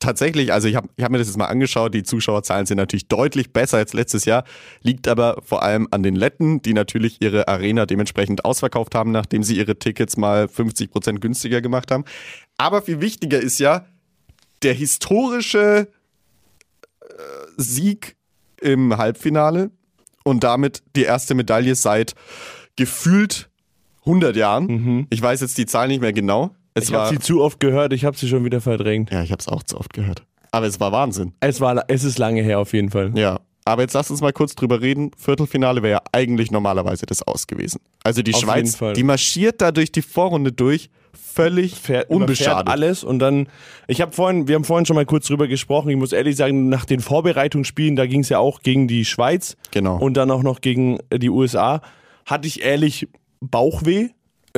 tatsächlich, 0.00 0.52
also 0.52 0.68
ich 0.68 0.76
habe 0.76 0.88
ich 0.96 1.04
hab 1.04 1.10
mir 1.10 1.18
das 1.18 1.26
jetzt 1.26 1.36
mal 1.36 1.46
angeschaut, 1.46 1.94
die 1.94 2.02
Zuschauerzahlen 2.02 2.66
sind 2.66 2.76
natürlich 2.76 3.08
deutlich 3.08 3.52
besser 3.52 3.78
als 3.78 3.92
letztes 3.92 4.24
Jahr, 4.24 4.44
liegt 4.82 5.08
aber 5.08 5.40
vor 5.44 5.62
allem 5.62 5.88
an 5.90 6.02
den 6.02 6.16
Letten, 6.16 6.62
die 6.62 6.74
natürlich 6.74 7.20
ihre 7.20 7.48
Arena 7.48 7.86
dementsprechend 7.86 8.44
ausverkauft 8.44 8.94
haben, 8.94 9.10
nachdem 9.10 9.42
sie 9.42 9.56
ihre 9.56 9.78
Tickets 9.78 10.16
mal 10.16 10.48
50 10.48 10.90
Prozent 10.90 11.20
günstiger 11.20 11.60
gemacht 11.60 11.90
haben. 11.90 12.04
Aber 12.56 12.82
viel 12.82 13.00
wichtiger 13.00 13.40
ist 13.40 13.58
ja 13.58 13.86
der 14.62 14.74
historische 14.74 15.88
äh, 17.00 17.06
Sieg 17.56 18.16
im 18.60 18.96
Halbfinale 18.96 19.70
und 20.24 20.44
damit 20.44 20.82
die 20.96 21.04
erste 21.04 21.34
Medaille 21.34 21.74
seit 21.74 22.14
gefühlt 22.76 23.48
100 24.00 24.36
Jahren. 24.36 24.68
Ich 25.10 25.20
weiß 25.20 25.40
jetzt 25.40 25.58
die 25.58 25.66
Zahl 25.66 25.88
nicht 25.88 26.00
mehr 26.00 26.12
genau. 26.12 26.54
Es 26.78 26.88
Ich 26.88 26.94
habe 26.94 27.08
sie 27.10 27.18
zu 27.18 27.42
oft 27.42 27.60
gehört, 27.60 27.92
ich 27.92 28.04
habe 28.04 28.16
sie 28.16 28.28
schon 28.28 28.44
wieder 28.44 28.60
verdrängt. 28.60 29.10
ja, 29.10 29.22
ich 29.22 29.30
habe 29.32 29.40
es 29.40 29.48
auch 29.48 29.62
zu 29.62 29.78
oft 29.78 29.92
gehört. 29.92 30.22
Aber 30.50 30.66
es 30.66 30.80
war 30.80 30.92
Wahnsinn. 30.92 31.32
Es, 31.40 31.60
war, 31.60 31.84
es 31.88 32.04
ist 32.04 32.18
lange 32.18 32.42
her 32.42 32.58
auf 32.58 32.72
jeden 32.72 32.90
Fall. 32.90 33.12
Ja. 33.16 33.40
Aber 33.66 33.82
jetzt 33.82 33.92
lass 33.92 34.10
uns 34.10 34.22
mal 34.22 34.32
kurz 34.32 34.54
drüber 34.54 34.80
reden. 34.80 35.10
Viertelfinale 35.18 35.82
wäre 35.82 35.92
ja 35.98 36.02
eigentlich 36.12 36.50
normalerweise 36.50 37.04
das 37.04 37.22
aus 37.22 37.46
gewesen. 37.46 37.80
Also 38.02 38.22
die 38.22 38.32
Auf 38.32 38.40
Schweiz, 38.40 38.78
die 38.96 39.02
marschiert 39.02 39.60
da 39.60 39.72
durch 39.72 39.92
die 39.92 40.00
Vorrunde 40.00 40.52
durch, 40.52 40.88
völlig 41.12 41.74
Fährt, 41.74 42.08
unbeschadet. 42.08 42.66
alles 42.66 43.04
und 43.04 43.18
dann, 43.18 43.46
ich 43.86 44.00
habe 44.00 44.12
vorhin, 44.12 44.48
wir 44.48 44.54
haben 44.54 44.64
vorhin 44.64 44.86
schon 44.86 44.96
mal 44.96 45.04
kurz 45.04 45.26
drüber 45.26 45.48
gesprochen, 45.48 45.90
ich 45.90 45.96
muss 45.98 46.12
ehrlich 46.12 46.36
sagen, 46.36 46.70
nach 46.70 46.86
den 46.86 47.00
Vorbereitungsspielen, 47.00 47.94
da 47.94 48.06
ging 48.06 48.20
es 48.20 48.30
ja 48.30 48.38
auch 48.38 48.60
gegen 48.62 48.88
die 48.88 49.04
Schweiz 49.04 49.56
Genau. 49.70 49.98
und 49.98 50.14
dann 50.16 50.30
auch 50.30 50.42
noch 50.42 50.62
gegen 50.62 50.98
die 51.14 51.28
USA, 51.28 51.82
hatte 52.24 52.48
ich 52.48 52.62
ehrlich 52.62 53.06
Bauchweh, 53.42 54.08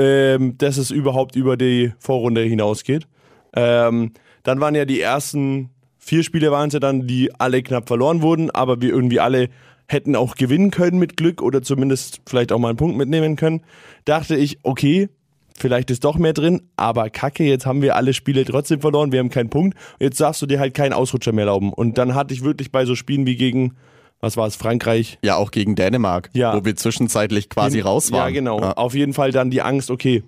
ähm, 0.01 0.57
dass 0.57 0.79
es 0.79 0.91
überhaupt 0.91 1.37
über 1.37 1.59
die 1.59 1.93
Vorrunde 1.99 2.43
hinausgeht. 2.43 3.07
Ähm, 3.55 4.13
dann 4.43 4.61
waren 4.61 4.75
ja 4.75 4.87
die 4.87 5.01
ersten 5.01 5.69
vier 5.99 6.23
Spiele 6.23 6.51
waren 6.51 6.69
es 6.69 6.75
ja 6.75 6.81
dann, 6.81 7.07
die 7.07 7.31
alle 7.39 7.63
knapp 7.63 7.87
verloren 7.87 8.23
wurden, 8.23 8.51
aber 8.51 8.81
wir 8.81 8.89
irgendwie 8.89 9.21
alle 9.21 9.51
hätten 9.87 10.17
auch 10.17 10.37
gewinnen 10.37 10.71
können 10.71 10.99
mit 10.99 11.19
Glück 11.19 11.43
oder 11.43 11.61
zumindest 11.61 12.23
vielleicht 12.27 12.53
auch 12.53 12.59
mal 12.59 12.69
einen 12.69 12.79
Punkt 12.79 12.97
mitnehmen 12.97 13.37
können. 13.37 13.61
Dachte 14.07 14.37
ich, 14.37 14.59
okay, 14.63 15.11
vielleicht 15.55 15.91
ist 15.91 16.05
doch 16.05 16.17
mehr 16.17 16.33
drin, 16.33 16.63
aber 16.77 17.11
kacke, 17.11 17.45
jetzt 17.45 17.67
haben 17.67 17.83
wir 17.83 17.97
alle 17.97 18.15
Spiele 18.15 18.45
trotzdem 18.47 18.81
verloren, 18.81 19.13
wir 19.13 19.19
haben 19.19 19.31
keinen 19.31 19.51
Punkt. 19.51 19.77
Jetzt 19.99 20.21
darfst 20.21 20.41
du 20.41 20.47
dir 20.47 20.61
halt 20.61 20.73
keinen 20.73 20.95
Ausrutscher 20.95 21.33
mehr 21.33 21.45
erlauben. 21.45 21.73
Und 21.73 21.99
dann 21.99 22.15
hatte 22.15 22.33
ich 22.33 22.43
wirklich 22.43 22.73
bei 22.73 22.87
so 22.87 22.95
Spielen 22.95 23.27
wie 23.27 23.37
gegen, 23.37 23.77
was 24.21 24.37
war 24.37 24.47
es, 24.47 24.57
Frankreich, 24.57 25.19
ja, 25.23 25.37
auch 25.37 25.51
gegen 25.51 25.75
Dänemark, 25.75 26.31
Ja. 26.33 26.55
wo 26.57 26.65
wir 26.65 26.77
zwischenzeitlich 26.77 27.49
quasi 27.49 27.81
raus 27.81 28.13
waren. 28.13 28.29
ja, 28.29 28.31
genau. 28.31 28.61
Ja. 28.61 28.73
Auf 28.73 28.95
jeden 28.95 29.15
Fall 29.15 29.33
dann 29.33 29.51
die 29.51 29.63
Angst, 29.63 29.91
okay, 29.91 30.23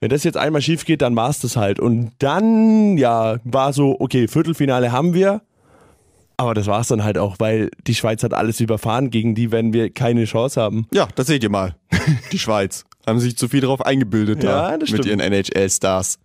wenn 0.00 0.08
das 0.10 0.24
jetzt 0.24 0.36
einmal 0.36 0.62
schief 0.62 0.84
geht, 0.86 1.02
dann 1.02 1.14
war 1.16 1.28
es 1.30 1.40
das 1.40 1.56
halt. 1.56 1.78
Und 1.80 2.12
dann, 2.20 2.96
ja, 2.96 3.36
war 3.44 3.72
so, 3.72 3.96
okay, 4.00 4.28
Viertelfinale 4.28 4.92
haben 4.92 5.12
wir. 5.14 5.42
Aber 6.38 6.54
das 6.54 6.66
war 6.68 6.80
es 6.80 6.88
dann 6.88 7.04
halt 7.04 7.18
auch, 7.18 7.36
weil 7.38 7.70
die 7.86 7.94
Schweiz 7.94 8.22
hat 8.22 8.32
alles 8.32 8.60
überfahren. 8.60 9.10
Gegen 9.10 9.34
die 9.34 9.52
werden 9.52 9.74
wir 9.74 9.90
keine 9.90 10.24
Chance 10.24 10.58
haben. 10.58 10.86
Ja, 10.90 11.06
das 11.14 11.26
seht 11.26 11.42
ihr 11.42 11.50
mal. 11.50 11.76
Die 12.32 12.38
Schweiz. 12.38 12.86
Haben 13.06 13.20
sich 13.20 13.36
zu 13.36 13.48
viel 13.48 13.60
drauf 13.60 13.82
eingebildet 13.84 14.42
Ja, 14.42 14.70
da 14.70 14.76
mit 14.78 14.88
stimmt. 14.88 15.04
ihren 15.04 15.20
NHL-Stars. 15.20 16.18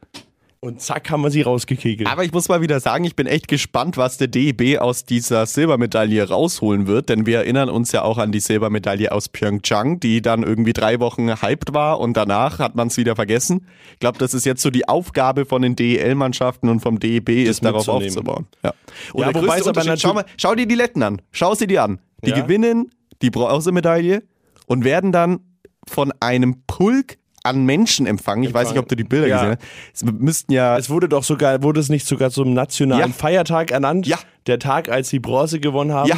Und 0.62 0.82
zack, 0.82 1.12
haben 1.12 1.22
wir 1.22 1.30
sie 1.30 1.42
rausgekegelt. 1.44 2.10
Aber 2.10 2.24
ich 2.24 2.32
muss 2.32 2.50
mal 2.50 2.60
wieder 2.62 2.80
sagen, 2.80 3.04
ich 3.04 3.16
bin 3.16 3.28
echt 3.28 3.48
gespannt, 3.48 3.98
was 3.98 4.18
der 4.18 4.28
DEB 4.28 4.80
aus 4.80 5.06
dieser 5.06 5.46
Silbermedaille 5.46 6.28
rausholen 6.28 6.88
wird, 6.88 7.10
denn 7.10 7.28
wir 7.28 7.38
erinnern 7.40 7.70
uns 7.70 7.92
ja 7.92 8.02
auch 8.02 8.18
an 8.18 8.32
die 8.32 8.40
Silbermedaille 8.40 9.12
aus 9.12 9.30
Pyeongchang, 9.30 10.00
die 10.00 10.24
dann 10.24 10.42
irgendwie 10.42 10.74
drei 10.74 11.00
Wochen 11.00 11.30
hyped 11.42 11.74
war 11.74 12.00
und 12.00 12.18
danach 12.18 12.58
hat 12.58 12.74
man 12.76 12.88
es 12.88 12.98
wieder 12.98 13.16
vergessen. 13.16 13.68
Ich 13.94 14.00
glaube, 14.00 14.18
das 14.18 14.34
ist 14.34 14.46
jetzt 14.46 14.64
so 14.64 14.72
die 14.72 14.88
Aufgabe 14.88 15.46
von 15.46 15.62
den 15.62 15.76
DEL-Mannschaften 15.76 16.70
und 16.70 16.80
vom 16.80 17.00
DEB, 17.00 17.30
ist 17.30 17.64
darauf 17.64 17.88
aufzubauen. 17.88 18.48
Ja. 18.64 18.74
Und 19.14 19.22
Ja, 19.22 19.32
der 19.34 19.42
wobei 19.44 19.60
es 19.60 19.68
aber 19.68 19.82
Unterschied, 19.82 20.02
schau, 20.02 20.14
mal, 20.16 20.26
schau 20.38 20.56
dir 20.56 20.66
die 20.66 20.76
Letten 20.76 21.04
an, 21.04 21.22
schau 21.32 21.54
sie 21.54 21.68
dir 21.68 21.84
an. 21.84 22.00
Die 22.26 22.32
Ja. 22.32 22.42
gewinnen 22.42 22.90
die 23.22 23.30
Bronzemedaille 23.30 24.24
und 24.66 24.84
werden 24.84 25.12
dann 25.12 25.42
von 25.88 26.12
einem 26.20 26.64
Pulk 26.66 27.18
an 27.46 27.64
Menschen 27.66 28.06
empfangen. 28.08 28.44
Ich 28.44 28.54
weiß 28.54 28.70
nicht, 28.70 28.80
ob 28.80 28.88
du 28.88 28.96
die 28.96 29.04
Bilder 29.04 29.28
Ja. 29.28 29.36
gesehen 29.44 29.58
hast. 29.94 30.04
Es 30.04 30.12
müssten 30.20 30.52
ja 30.54 30.78
es 30.78 30.90
wurde 30.90 31.08
doch 31.10 31.24
sogar, 31.24 31.64
wurde 31.64 31.80
es 31.80 31.90
nicht 31.90 32.06
sogar 32.08 32.32
zum 32.32 32.54
nationalen 32.54 33.12
Ja. 33.12 33.16
Feiertag 33.18 33.72
ernannt? 33.72 34.08
Ja. 34.08 34.18
Der 34.48 34.60
Tag, 34.60 34.90
als 34.90 35.10
sie 35.10 35.20
Bronze 35.20 35.60
gewonnen 35.60 35.94
haben. 35.94 36.10
Ja. 36.10 36.18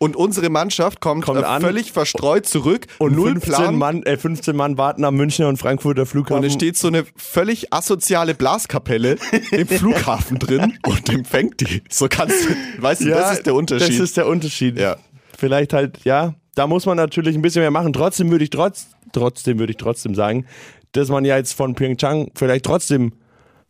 Und 0.00 0.14
unsere 0.14 0.48
Mannschaft 0.48 1.00
kommt, 1.00 1.24
Kommt 1.24 1.42
äh, 1.42 1.60
völlig 1.60 1.90
verstreut 1.90 2.46
zurück 2.46 2.86
Und 2.98 3.16
null 3.16 3.32
15 3.32 3.52
Plan. 3.52 3.74
Mann, 3.76 4.02
äh, 4.04 4.16
15 4.16 4.54
Mann 4.54 4.78
warten 4.78 5.04
am 5.04 5.16
Münchner 5.16 5.48
und 5.48 5.56
Frankfurter 5.56 6.06
Flughafen. 6.06 6.36
Und 6.36 6.44
es 6.44 6.52
steht 6.52 6.76
so 6.76 6.86
eine 6.86 7.04
völlig 7.16 7.72
asoziale 7.72 8.34
Blaskapelle 8.36 9.16
im 9.50 9.66
Flughafen 9.66 10.38
drin 10.38 10.78
und 10.86 11.08
empfängt 11.08 11.60
die. 11.62 11.82
So 11.90 12.06
kannst 12.08 12.36
du, 12.48 12.82
weißt 12.82 13.00
du, 13.00 13.08
das 13.08 13.32
ist 13.38 13.46
der 13.46 13.56
Unterschied. 13.56 13.88
Das 13.88 13.98
ist 13.98 14.16
der 14.16 14.28
Unterschied. 14.28 14.78
Ja. 14.78 14.96
Vielleicht 15.36 15.72
halt, 15.72 15.98
ja, 16.04 16.34
da 16.54 16.68
muss 16.68 16.86
man 16.86 16.96
natürlich 16.96 17.34
ein 17.34 17.42
bisschen 17.42 17.62
mehr 17.62 17.72
machen. 17.72 17.92
Trotzdem 17.92 18.30
würde 18.30 18.44
ich 18.44 18.50
trotz, 18.50 18.86
trotzdem 19.12 19.58
würde 19.58 19.72
ich 19.72 19.76
trotzdem 19.76 20.14
sagen, 20.14 20.46
dass 20.92 21.08
man 21.08 21.24
ja 21.24 21.36
jetzt 21.36 21.52
von 21.52 21.74
Pyeongchang 21.74 22.30
vielleicht 22.34 22.64
trotzdem 22.64 23.12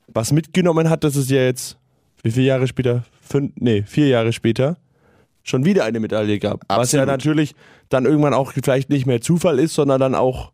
was 0.06 0.32
mitgenommen 0.32 0.88
hat, 0.88 1.04
dass 1.04 1.16
es 1.16 1.30
ja 1.30 1.42
jetzt, 1.42 1.76
wie 2.22 2.30
viele 2.30 2.46
Jahre 2.46 2.66
später? 2.66 3.04
Fünf, 3.20 3.52
nee, 3.56 3.82
vier 3.82 4.08
Jahre 4.08 4.32
später 4.32 4.76
schon 5.48 5.64
wieder 5.64 5.84
eine 5.84 6.00
Medaille 6.00 6.38
gab. 6.38 6.62
Was 6.68 6.92
ja 6.92 7.00
Absolut. 7.02 7.06
natürlich 7.06 7.54
dann 7.88 8.04
irgendwann 8.04 8.34
auch 8.34 8.52
vielleicht 8.52 8.90
nicht 8.90 9.06
mehr 9.06 9.20
Zufall 9.20 9.58
ist, 9.58 9.74
sondern 9.74 10.00
dann 10.00 10.14
auch 10.14 10.52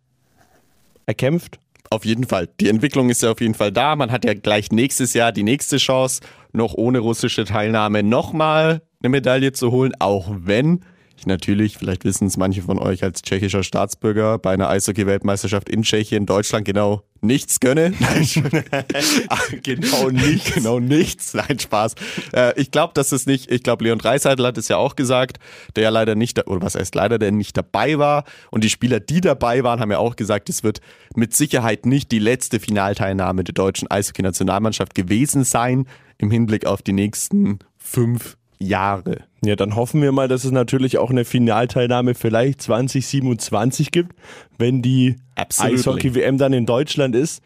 erkämpft. 1.07 1.59
Auf 1.91 2.05
jeden 2.05 2.25
Fall. 2.25 2.49
Die 2.61 2.69
Entwicklung 2.69 3.11
ist 3.11 3.23
ja 3.23 3.31
auf 3.31 3.41
jeden 3.41 3.55
Fall 3.55 3.71
da. 3.71 3.95
Man 3.95 4.11
hat 4.11 4.25
ja 4.25 4.35
gleich 4.35 4.73
nächstes 4.73 5.15
Jahr 5.15 5.33
die 5.33 5.43
nächste 5.43 5.77
Chance, 5.77 6.23
noch 6.53 6.75
ohne 6.75 7.01
russische 7.01 7.45
Teilnahme 7.45 8.03
nochmal 8.03 8.83
eine 9.03 9.11
Medaille 9.11 9.53
zu 9.53 9.71
holen, 9.71 9.93
auch 9.99 10.31
wenn 10.35 10.81
ich 11.17 11.27
natürlich, 11.27 11.79
vielleicht 11.79 12.05
wissen 12.05 12.27
es 12.27 12.37
manche 12.37 12.63
von 12.63 12.79
euch 12.79 13.03
als 13.05 13.23
tschechischer 13.23 13.63
Staatsbürger, 13.63 14.39
bei 14.39 14.53
einer 14.53 14.69
Eishockey-Weltmeisterschaft 14.69 15.69
in 15.69 15.83
Tschechien, 15.83 16.27
Deutschland 16.27 16.65
genau 16.65 17.03
nichts 17.21 17.61
gönne. 17.61 17.93
Nein, 18.01 18.27
genau 19.63 20.11
nichts. 20.11 20.55
Genau 20.55 20.81
nichts. 20.81 21.35
Nein, 21.35 21.59
Spaß. 21.59 21.95
Äh, 22.33 22.61
ich 22.61 22.71
glaube, 22.71 22.93
dass 22.95 23.13
es 23.13 23.27
nicht, 23.27 23.51
ich 23.51 23.63
glaube, 23.63 23.85
Leon 23.85 23.99
Dreiseitel 23.99 24.47
hat 24.47 24.59
es 24.59 24.69
ja 24.69 24.77
auch 24.77 24.97
gesagt, 24.97 25.39
der 25.77 25.85
ja 25.85 25.91
leider 25.91 26.15
nicht, 26.15 26.39
da- 26.39 26.45
oder 26.47 26.63
was 26.63 26.75
heißt 26.75 26.95
leider, 26.95 27.19
der 27.19 27.33
nicht 27.33 27.57
dabei 27.57 27.99
war. 27.99 28.25
Und 28.51 28.65
die 28.65 28.71
Spieler, 28.71 29.01
die 29.01 29.21
dabei 29.21 29.65
waren, 29.65 29.81
haben 29.81 29.91
ja 29.91 29.99
auch 29.99 30.17
gesagt, 30.17 30.49
es 30.49 30.63
wird 30.63 30.81
mit 31.15 31.35
Sicherheit 31.35 31.87
nicht 31.87 32.13
die 32.13 32.19
letzte 32.19 32.61
Finalteilnahme 32.61 33.45
der 33.45 33.55
deutschen 33.55 33.91
Eishockey-Nationalmannschaft 33.91 34.95
gewesen 34.95 35.45
sein 35.45 35.87
im 36.19 36.31
Hinblick 36.31 36.67
auf 36.67 36.83
die 36.83 36.93
nächsten 36.93 37.61
fünf 37.79 38.37
Jahre. 38.59 39.25
Ja, 39.45 39.57
dann 39.57 39.77
hoffen 39.77 40.03
wir 40.03 40.13
mal, 40.13 40.29
dass 40.29 40.45
es 40.45 40.51
natürlich 40.53 40.99
auch 40.99 41.11
eine 41.11 41.25
Finalteilnahme 41.25 42.15
vielleicht 42.15 42.63
2027 42.63 43.91
gibt, 43.91 44.17
wenn 44.59 44.83
die. 44.83 45.17
Eishockey-WM 45.37 46.39
dann 46.39 46.53
in 46.53 46.65
Deutschland 46.67 47.15
ist. 47.17 47.43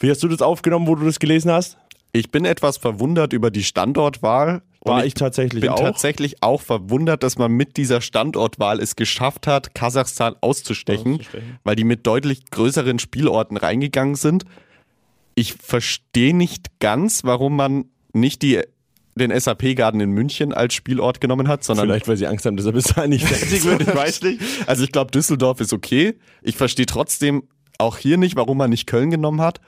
Wie 0.00 0.10
hast 0.10 0.22
du 0.22 0.28
das 0.28 0.42
aufgenommen, 0.42 0.86
wo 0.86 0.94
du 0.94 1.04
das 1.04 1.18
gelesen 1.18 1.50
hast? 1.50 1.78
Ich 2.12 2.30
bin 2.30 2.44
etwas 2.44 2.76
verwundert 2.76 3.32
über 3.32 3.50
die 3.50 3.64
Standortwahl. 3.64 4.62
War 4.84 4.96
Und 4.96 5.06
ich 5.06 5.14
tatsächlich 5.14 5.60
bin 5.60 5.70
auch. 5.70 5.78
tatsächlich 5.78 6.42
auch 6.42 6.60
verwundert, 6.60 7.22
dass 7.22 7.38
man 7.38 7.52
mit 7.52 7.76
dieser 7.76 8.00
Standortwahl 8.00 8.80
es 8.80 8.96
geschafft 8.96 9.46
hat, 9.46 9.74
Kasachstan 9.74 10.34
auszustechen, 10.40 11.14
Auszustechen. 11.14 11.58
weil 11.62 11.76
die 11.76 11.84
mit 11.84 12.06
deutlich 12.06 12.50
größeren 12.50 12.98
Spielorten 12.98 13.56
reingegangen 13.56 14.16
sind. 14.16 14.44
Ich 15.36 15.54
verstehe 15.54 16.34
nicht 16.34 16.80
ganz, 16.80 17.24
warum 17.24 17.56
man 17.56 17.84
nicht 18.12 18.42
die, 18.42 18.60
den 19.14 19.38
SAP-Garten 19.38 20.00
in 20.00 20.10
München 20.10 20.52
als 20.54 20.74
Spielort 20.74 21.20
genommen 21.20 21.46
hat, 21.48 21.64
sondern 21.64 21.86
Vielleicht, 21.86 22.08
weil 22.08 22.16
sie 22.16 22.26
Angst 22.26 22.46
haben, 22.46 22.56
dass 22.56 22.66
er 22.66 22.72
bis 22.72 22.84
dahin 22.84 23.10
nicht 23.10 23.24
fertig 23.28 23.64
wird. 23.64 23.82
ich 23.82 23.94
weiß 23.94 24.22
nicht. 24.22 24.40
Also 24.66 24.84
ich 24.84 24.92
glaube, 24.92 25.10
Düsseldorf 25.10 25.60
ist 25.60 25.72
okay. 25.72 26.14
Ich 26.42 26.56
verstehe 26.56 26.86
trotzdem 26.86 27.42
auch 27.78 27.98
hier 27.98 28.16
nicht, 28.16 28.36
warum 28.36 28.58
man 28.58 28.70
nicht 28.70 28.86
Köln 28.86 29.10
genommen 29.10 29.40
hat. 29.40 29.60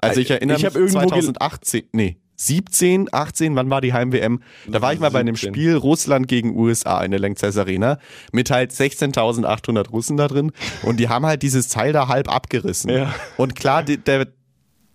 Also 0.00 0.20
ich 0.20 0.30
erinnere 0.30 0.56
Ich 0.56 0.64
mich 0.64 0.74
irgendwo 0.74 0.98
gel- 1.00 1.08
2018, 1.08 1.82
nee, 1.92 2.16
17, 2.36 3.08
18, 3.12 3.54
wann 3.54 3.70
war 3.70 3.80
die 3.80 3.92
Heim-WM? 3.92 4.40
Da 4.66 4.80
war 4.82 4.92
ich 4.92 4.98
mal 4.98 5.10
bei 5.10 5.20
einem 5.20 5.36
17. 5.36 5.54
Spiel 5.54 5.76
Russland 5.76 6.26
gegen 6.26 6.56
USA 6.56 7.04
in 7.04 7.10
der 7.12 7.20
Lanxess 7.20 7.56
Arena 7.56 7.98
mit 8.32 8.50
halt 8.50 8.72
16.800 8.72 9.90
Russen 9.90 10.16
da 10.16 10.26
drin 10.28 10.50
und 10.82 10.98
die 10.98 11.08
haben 11.08 11.24
halt 11.26 11.42
dieses 11.42 11.68
Teil 11.68 11.92
da 11.92 12.08
halb 12.08 12.28
abgerissen. 12.32 12.90
Ja. 12.90 13.14
Und 13.36 13.54
klar, 13.54 13.84
der, 13.84 14.26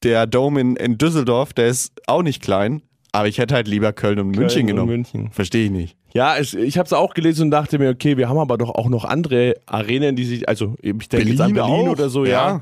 der 0.03 0.27
Dome 0.27 0.60
in, 0.60 0.75
in 0.75 0.98
Düsseldorf, 0.98 1.53
der 1.53 1.67
ist 1.67 1.93
auch 2.07 2.22
nicht 2.24 2.41
klein, 2.41 2.81
aber 3.17 3.27
ich 3.27 3.39
hätte 3.39 3.55
halt 3.55 3.67
lieber 3.67 3.93
Köln 3.93 4.19
und 4.19 4.36
München 4.36 4.62
und 4.62 4.67
genommen. 4.67 4.89
München. 4.89 5.31
Verstehe 5.31 5.65
ich 5.65 5.71
nicht. 5.71 5.97
Ja, 6.13 6.38
es, 6.38 6.53
ich 6.53 6.77
habe 6.77 6.86
es 6.86 6.93
auch 6.93 7.13
gelesen 7.13 7.43
und 7.43 7.51
dachte 7.51 7.79
mir, 7.79 7.89
okay, 7.89 8.15
wir 8.17 8.29
haben 8.29 8.38
aber 8.38 8.57
doch 8.57 8.69
auch 8.69 8.89
noch 8.89 9.05
andere 9.05 9.55
Arenen, 9.65 10.15
die 10.15 10.25
sich, 10.25 10.47
also 10.47 10.75
ich 10.81 11.09
denke 11.09 11.29
jetzt 11.29 11.41
an 11.41 11.53
Berlin 11.53 11.88
auch, 11.88 11.91
oder 11.91 12.09
so, 12.09 12.25
ja. 12.25 12.31
ja. 12.31 12.62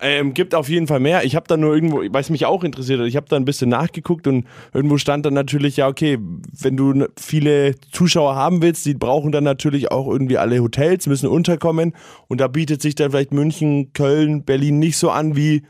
Ähm, 0.00 0.32
gibt 0.32 0.54
auf 0.54 0.68
jeden 0.68 0.86
Fall 0.86 1.00
mehr. 1.00 1.24
Ich 1.24 1.36
habe 1.36 1.46
dann 1.46 1.60
nur 1.60 1.74
irgendwo, 1.74 1.98
weil 1.98 2.20
es 2.20 2.30
mich 2.30 2.46
auch 2.46 2.64
interessiert 2.64 3.00
hat, 3.00 3.06
ich 3.06 3.16
habe 3.16 3.26
da 3.28 3.36
ein 3.36 3.44
bisschen 3.44 3.68
nachgeguckt 3.68 4.26
und 4.26 4.46
irgendwo 4.72 4.96
stand 4.96 5.26
dann 5.26 5.34
natürlich, 5.34 5.76
ja, 5.76 5.88
okay, 5.88 6.18
wenn 6.58 6.76
du 6.76 7.06
viele 7.18 7.74
Zuschauer 7.92 8.34
haben 8.34 8.62
willst, 8.62 8.86
die 8.86 8.94
brauchen 8.94 9.32
dann 9.32 9.44
natürlich 9.44 9.90
auch 9.90 10.06
irgendwie 10.06 10.38
alle 10.38 10.60
Hotels, 10.60 11.06
müssen 11.06 11.28
unterkommen 11.28 11.92
und 12.28 12.40
da 12.40 12.48
bietet 12.48 12.80
sich 12.80 12.94
dann 12.94 13.10
vielleicht 13.10 13.32
München, 13.32 13.92
Köln, 13.92 14.44
Berlin 14.44 14.78
nicht 14.78 14.96
so 14.96 15.10
an 15.10 15.36
wie 15.36 15.62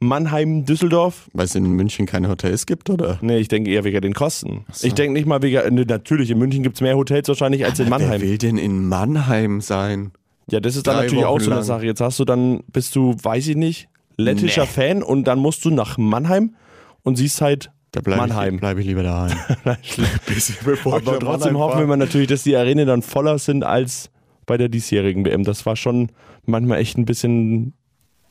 Mannheim, 0.00 0.64
Düsseldorf. 0.64 1.28
Weil 1.32 1.46
es 1.46 1.54
in 1.54 1.64
München 1.72 2.06
keine 2.06 2.28
Hotels 2.28 2.66
gibt, 2.66 2.88
oder? 2.90 3.18
Nee, 3.20 3.38
ich 3.38 3.48
denke 3.48 3.70
eher 3.70 3.84
wegen 3.84 4.00
den 4.00 4.14
Kosten. 4.14 4.64
Ich 4.82 4.94
denke 4.94 5.12
nicht 5.12 5.26
mal 5.26 5.42
wegen, 5.42 5.74
ne, 5.74 5.84
natürlich, 5.86 6.30
in 6.30 6.38
München 6.38 6.62
gibt 6.62 6.76
es 6.76 6.80
mehr 6.80 6.96
Hotels 6.96 7.28
wahrscheinlich 7.28 7.64
als 7.64 7.78
in 7.80 7.86
Wer 7.86 7.90
Mannheim. 7.98 8.20
will 8.20 8.38
denn 8.38 8.58
in 8.58 8.86
Mannheim 8.86 9.60
sein? 9.60 10.12
Ja, 10.50 10.60
das 10.60 10.76
ist 10.76 10.86
dann 10.86 10.96
Drei 10.96 11.02
natürlich 11.04 11.24
auch 11.24 11.34
Wochen 11.34 11.40
so 11.44 11.50
eine 11.50 11.60
lang. 11.60 11.64
Sache. 11.66 11.86
Jetzt 11.86 12.00
hast 12.00 12.18
du 12.20 12.24
dann, 12.24 12.60
bist 12.72 12.94
du, 12.96 13.14
weiß 13.20 13.48
ich 13.48 13.56
nicht, 13.56 13.88
lettischer 14.16 14.62
Nee. 14.62 14.68
Fan 14.68 15.02
und 15.02 15.24
dann 15.24 15.38
musst 15.38 15.64
du 15.64 15.70
nach 15.70 15.98
Mannheim 15.98 16.54
und 17.02 17.16
siehst 17.16 17.40
halt 17.40 17.70
Da 17.92 18.00
bleibe 18.00 18.20
Mannheim. 18.22 18.54
ich, 18.54 18.60
bleib 18.60 18.78
ich 18.78 18.86
lieber 18.86 19.02
daheim. 19.02 19.36
Aber 20.84 21.18
trotzdem 21.18 21.58
hoffen 21.58 21.80
wir 21.80 21.86
mal 21.86 21.96
natürlich, 21.96 22.28
dass 22.28 22.42
die 22.44 22.56
Arenen 22.56 22.86
dann 22.86 23.02
voller 23.02 23.38
sind 23.38 23.64
als 23.64 24.10
bei 24.46 24.56
der 24.56 24.68
diesjährigen 24.68 25.24
WM. 25.26 25.44
Das 25.44 25.66
war 25.66 25.76
schon 25.76 26.08
manchmal 26.46 26.78
echt 26.78 26.96
ein 26.96 27.04
bisschen 27.04 27.74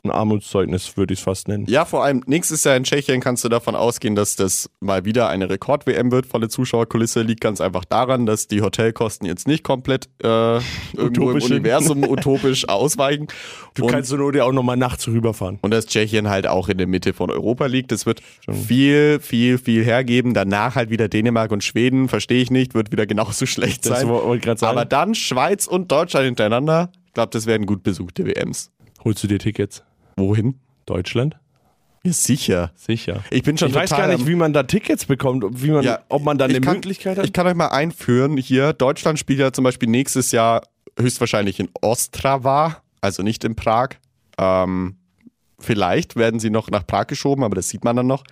ein 0.08 0.12
Armutszeugnis, 0.12 0.98
würde 0.98 1.14
ich 1.14 1.20
es 1.20 1.24
fast 1.24 1.48
nennen. 1.48 1.66
Ja, 1.68 1.86
vor 1.86 2.04
allem 2.04 2.24
nächstes 2.26 2.64
Jahr 2.64 2.76
in 2.76 2.84
Tschechien 2.84 3.22
kannst 3.22 3.44
du 3.44 3.50
davon 3.50 3.76
ausgehen, 3.76 4.16
dass 4.16 4.36
das 4.36 4.70
mal 4.80 5.06
wieder 5.06 5.30
eine 5.30 5.50
Rekord-WM 5.50 6.12
wird. 6.12 6.26
Volle 6.26 6.50
Zuschauerkulisse 6.50 7.22
liegt 7.22 7.42
ganz 7.42 7.62
einfach 7.62 7.86
daran, 7.86 8.26
dass 8.26 8.48
die 8.48 8.62
Hotelkosten 8.62 9.28
jetzt 9.28 9.48
nicht 9.48 9.64
komplett 9.64 10.10
äh, 10.24 10.58
irgendwo 10.96 11.32
im. 11.32 11.42
Universum 11.42 12.04
utopisch 12.10 12.68
ausweichen. 12.68 13.28
Du 13.74 13.86
und, 13.86 13.92
kannst 13.92 14.12
nur 14.12 14.32
dir 14.32 14.46
auch 14.46 14.52
nochmal 14.52 14.78
nachts 14.78 15.08
rüberfahren. 15.08 15.60
und 15.62 15.72
dass 15.72 15.86
Tschechien 15.86 16.30
halt 16.30 16.48
auch 16.48 16.70
in 16.70 16.78
der 16.78 16.88
Mitte 16.88 17.14
von 17.14 17.32
Europa 17.32 17.66
liegt. 17.68 17.92
Das 17.92 18.06
wird 18.06 18.22
viel, 18.50 19.20
viel, 19.20 19.58
viel 19.58 19.84
hergeben. 19.84 20.34
Danach 20.34 20.76
halt 20.76 20.90
wieder 20.90 21.08
Dänemark 21.08 21.52
und 21.52 21.64
Schweden, 21.64 22.10
verstehe 22.10 22.42
ich 22.42 22.52
nicht, 22.52 22.74
wird 22.74 22.92
wieder 22.92 23.06
genauso 23.06 23.46
schlecht 23.58 23.86
Das 23.86 24.00
sein. 24.00 24.10
wollte 24.10 24.58
sagen. 24.58 24.72
Aber 24.78 24.86
dann 24.86 25.16
Schweiz 25.16 25.68
und 25.68 25.92
Deutschland 25.92 26.26
hintereinander. 26.26 26.92
Ich 27.08 27.14
glaube, 27.14 27.30
das 27.32 27.46
werden 27.46 27.66
gut 27.66 27.84
besuchte 27.84 28.26
WMs. 28.26 28.72
Holst 29.04 29.24
du 29.24 29.28
dir 29.28 29.40
Tickets? 29.40 29.84
Wohin? 30.18 30.60
Deutschland? 30.86 31.38
Ja, 32.04 32.14
sicher. 32.14 32.72
Sicher. 32.76 33.24
Ich 33.32 33.44
bin 33.44 33.58
schon 33.58 33.70
Ich 33.70 33.76
weiß 33.76 33.90
gar 33.90 34.08
nicht, 34.08 34.26
wie 34.28 34.36
man 34.36 34.54
da 34.54 34.64
Tickets 34.64 35.06
bekommt, 35.06 35.44
ob- 35.44 35.62
wie 35.62 35.72
man, 35.72 35.84
Ja, 35.84 36.00
ob 36.10 36.24
man 36.24 36.38
da 36.38 36.46
eine 36.46 36.56
ich 36.56 36.62
kann, 36.62 36.76
Möglichkeit 36.76 37.18
hat. 37.18 37.26
Ich 37.26 37.34
kann 37.34 37.46
euch 37.48 37.56
mal 37.56 37.68
einführen 37.68 38.38
hier. 38.38 38.74
Deutschland 38.74 39.20
spielt 39.20 39.40
ja 39.40 39.52
zum 39.52 39.64
Beispiel 39.64 39.90
nächstes 39.90 40.32
Jahr 40.32 40.64
höchstwahrscheinlich 40.98 41.60
in 41.60 41.70
Ostrava, 41.82 42.82
also 43.02 43.24
nicht 43.24 43.44
in 43.44 43.56
Prag. 43.56 43.90
Ähm, 44.38 44.96
vielleicht 45.60 46.16
werden 46.16 46.40
sie 46.40 46.50
noch 46.50 46.70
nach 46.72 46.86
Prag 46.88 47.08
geschoben, 47.08 47.44
aber 47.44 47.56
das 47.56 47.70
sieht 47.70 47.84
man 47.84 47.96
dann 47.96 48.08
noch. 48.08 48.24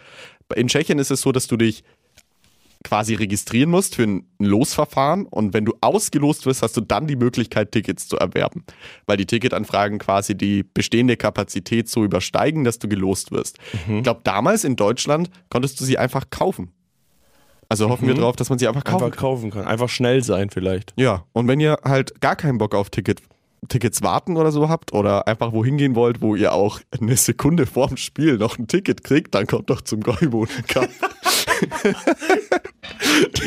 In 0.56 0.68
Tschechien 0.68 1.00
ist 1.00 1.12
es 1.12 1.22
so, 1.22 1.32
dass 1.32 1.48
du 1.48 1.58
dich 1.58 1.84
quasi 2.86 3.16
registrieren 3.16 3.70
musst 3.70 3.96
für 3.96 4.04
ein 4.04 4.28
Losverfahren 4.40 5.26
und 5.26 5.54
wenn 5.54 5.66
du 5.66 5.74
ausgelost 5.82 6.46
wirst, 6.46 6.62
hast 6.62 6.78
du 6.78 6.82
dann 6.82 7.08
die 7.08 7.16
Möglichkeit, 7.16 7.72
Tickets 7.72 8.08
zu 8.08 8.18
erwerben. 8.18 8.64
Weil 9.08 9.18
die 9.18 9.26
Ticketanfragen 9.26 9.98
quasi 9.98 10.38
die 10.38 10.64
bestehende 10.64 11.18
Kapazität 11.18 11.90
so 11.90 12.04
übersteigen, 12.04 12.64
dass 12.64 12.80
du 12.80 12.88
gelost 12.88 13.32
wirst. 13.32 13.58
Ich 13.90 14.04
glaube, 14.04 14.22
damals 14.24 14.64
in 14.64 14.76
Deutschland 14.76 15.30
konntest 15.50 15.80
du 15.82 15.84
sie 15.84 15.98
einfach 15.98 16.30
kaufen. 16.30 16.72
Also 17.68 17.90
hoffen 17.90 18.08
wir 18.08 18.14
drauf, 18.14 18.36
dass 18.36 18.50
man 18.50 18.60
sie 18.60 18.68
einfach 18.68 18.84
kaufen 18.84 19.06
einfach 19.06 19.18
kaufen 19.18 19.50
kann. 19.50 19.66
Einfach 19.66 19.90
schnell 19.90 20.24
sein 20.24 20.52
vielleicht. 20.52 20.94
ja, 20.96 21.26
und 21.34 21.48
wenn 21.48 21.60
ihr 21.60 21.80
halt 21.84 22.22
gar 22.22 22.36
keinen 22.36 22.60
Bock 22.60 22.76
auf 22.76 22.92
Ticket, 22.92 23.22
Tickets 23.68 24.02
warten 24.02 24.38
oder 24.38 24.52
so 24.52 24.70
habt 24.70 24.94
oder 24.94 25.28
einfach 25.28 25.54
wohin 25.54 25.78
gehen 25.78 25.96
wollt, 25.96 26.22
wo 26.22 26.36
ihr 26.36 26.54
auch 26.54 26.80
eine 27.00 27.16
Sekunde 27.18 27.66
vorm 27.66 27.98
Spiel 27.98 28.38
noch 28.38 28.58
ein 28.58 28.68
Ticket 28.68 29.04
kriegt, 29.04 29.36
dann 29.36 29.48
kommt 29.48 29.70
doch 29.70 29.82
zum 29.82 30.02
Gäuboden 30.02 30.66
Cup. 30.68 30.90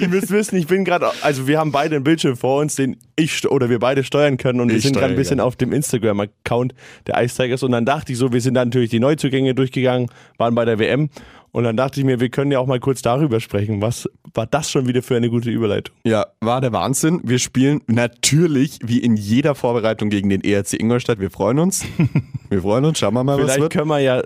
Ihr 0.01 0.09
müsst 0.09 0.31
wissen, 0.31 0.57
ich 0.57 0.67
bin 0.67 0.85
gerade, 0.85 1.11
also 1.23 1.47
wir 1.47 1.59
haben 1.59 1.73
beide 1.73 1.97
einen 1.97 2.05
Bildschirm 2.05 2.37
vor 2.37 2.61
uns, 2.61 2.75
den 2.77 2.97
ich 3.17 3.47
oder 3.49 3.69
wir 3.69 3.79
beide 3.79 4.05
steuern 4.05 4.37
können 4.37 4.61
und 4.61 4.69
wir 4.69 4.77
Ich 4.77 4.83
sind 4.83 4.95
gerade 4.95 5.13
ein 5.13 5.17
bisschen 5.17 5.37
gerne. 5.39 5.47
auf 5.47 5.57
dem 5.57 5.73
Instagram-Account 5.73 6.75
der 7.07 7.23
Ice 7.23 7.37
Tigers 7.43 7.63
und 7.63 7.73
dann 7.73 7.85
dachte 7.85 8.13
ich 8.13 8.19
so, 8.19 8.33
wir 8.33 8.41
sind 8.41 8.55
dann 8.55 8.69
natürlich 8.69 8.91
die 8.91 9.01
Neuzugänge 9.01 9.55
durchgegangen, 9.55 10.09
waren 10.37 10.55
bei 10.55 10.65
der 10.65 10.79
WM 10.79 11.11
und 11.53 11.65
dann 11.65 11.77
dachte 11.77 12.01
ich 12.01 12.07
mir, 12.07 12.21
wir 12.21 12.29
können 12.29 12.51
ja 12.53 12.59
auch 12.59 12.67
mal 12.67 12.81
kurz 12.81 13.03
darüber 13.03 13.41
sprechen. 13.41 13.81
Was 13.83 14.09
war 14.35 14.47
das 14.47 14.71
schon 14.71 14.87
wieder 14.87 15.03
für 15.03 15.17
eine 15.17 15.31
gute 15.31 15.51
Überleitung? 15.51 15.95
ja, 16.05 16.27
war 16.41 16.61
der 16.61 16.73
Wahnsinn. 16.73 17.21
Wir 17.25 17.39
spielen 17.39 17.81
natürlich 17.87 18.79
wie 18.83 18.99
in 18.99 19.17
jeder 19.17 19.55
Vorbereitung 19.55 20.11
gegen 20.11 20.29
den 20.29 20.43
ERC 20.43 20.75
Ingolstadt. 20.81 21.21
Wir 21.21 21.31
freuen 21.31 21.59
uns. 21.59 21.85
Wir 22.51 22.63
freuen 22.63 22.85
uns. 22.87 22.99
Schauen 22.99 23.13
wir 23.15 23.25
mal, 23.25 23.37
was 23.37 23.45
Vielleicht 23.45 23.61
wird. 23.61 23.73
können 23.73 23.89
wir 23.89 23.99
ja 23.99 24.23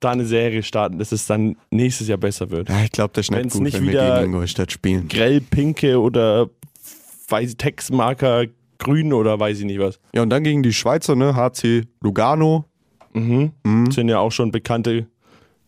da 0.00 0.10
eine 0.10 0.26
Serie 0.26 0.62
starten, 0.62 0.98
dass 0.98 1.12
es 1.12 1.24
dann 1.26 1.56
nächstes 1.70 2.08
Jahr 2.08 2.18
besser 2.18 2.50
wird. 2.50 2.68
Ja, 2.68 2.82
ich 2.84 2.92
glaube, 2.92 3.12
das 3.14 3.30
Wenn's 3.30 3.54
gut, 3.54 3.62
nicht 3.62 3.74
wenn 3.78 3.84
wir 3.84 3.92
wieder- 3.92 4.18
gegen 4.20 4.32
Ingolstadt 4.32 4.70
spielen. 4.72 5.08
Grell 5.08 5.40
pinke 5.40 5.98
oder 5.98 6.50
weiß 7.28 7.56
Textmarker 7.56 8.44
grün 8.78 9.12
oder 9.14 9.40
weiß 9.40 9.60
ich 9.60 9.64
nicht 9.64 9.78
was. 9.78 9.98
Ja, 10.14 10.20
und 10.22 10.28
dann 10.30 10.44
gegen 10.44 10.62
die 10.62 10.74
Schweizer, 10.74 11.14
ne? 11.16 11.34
HC 11.36 11.84
Lugano. 12.02 12.66
Sind 13.14 14.08
ja 14.08 14.18
auch 14.18 14.32
schon 14.32 14.50
bekannte, 14.50 15.06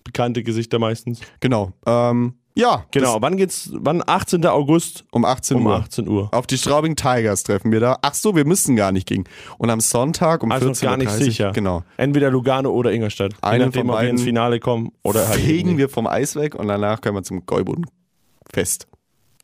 bekannte 0.07 0.43
Gesichter 0.43 0.79
meistens. 0.79 1.21
Genau. 1.41 1.73
Ähm, 1.87 2.35
ja, 2.59 2.87
Genau, 2.91 3.21
wann 3.21 3.37
geht's? 3.37 3.69
Wann? 3.75 4.03
18. 4.07 4.47
August 4.47 5.05
um 5.13 5.27
18 5.27 5.59
um 5.59 5.67
Uhr. 5.67 5.75
18 5.77 6.09
Uhr. 6.09 6.33
Auf 6.33 6.47
die 6.47 6.57
Straubing 6.57 6.97
Tigers 6.97 7.43
treffen 7.43 7.71
wir 7.71 7.81
da. 7.81 7.99
Ach 8.01 8.15
so, 8.15 8.35
wir 8.35 8.47
müssen 8.47 8.77
gar 8.77 8.93
nicht 8.93 9.07
gegen. 9.07 9.25
Und 9.59 9.69
am 9.69 9.81
Sonntag 9.81 10.43
um 10.43 10.51
Also 10.51 10.69
14.30 10.71 10.71
noch 10.73 10.81
gar 10.81 10.97
nicht 10.97 11.11
sicher. 11.13 11.53
Genau. 11.53 11.83
Entweder 11.99 12.31
Lugano 12.31 12.71
oder 12.71 12.93
Ingolstadt. 12.93 13.35
Je 13.35 13.59
nachdem, 13.59 13.87
von 13.89 13.91
ob 13.91 14.01
wir 14.01 14.09
ins 14.09 14.23
Finale 14.23 14.59
kommen 14.59 14.91
oder 15.03 15.29
halt 15.29 15.39
Fegen 15.41 15.77
wir 15.77 15.91
vom 15.91 16.07
Eis 16.07 16.35
weg 16.35 16.55
und 16.55 16.69
danach 16.69 17.03
können 17.03 17.17
wir 17.17 17.23
zum 17.25 17.45
Gäubodenfest. 17.45 18.87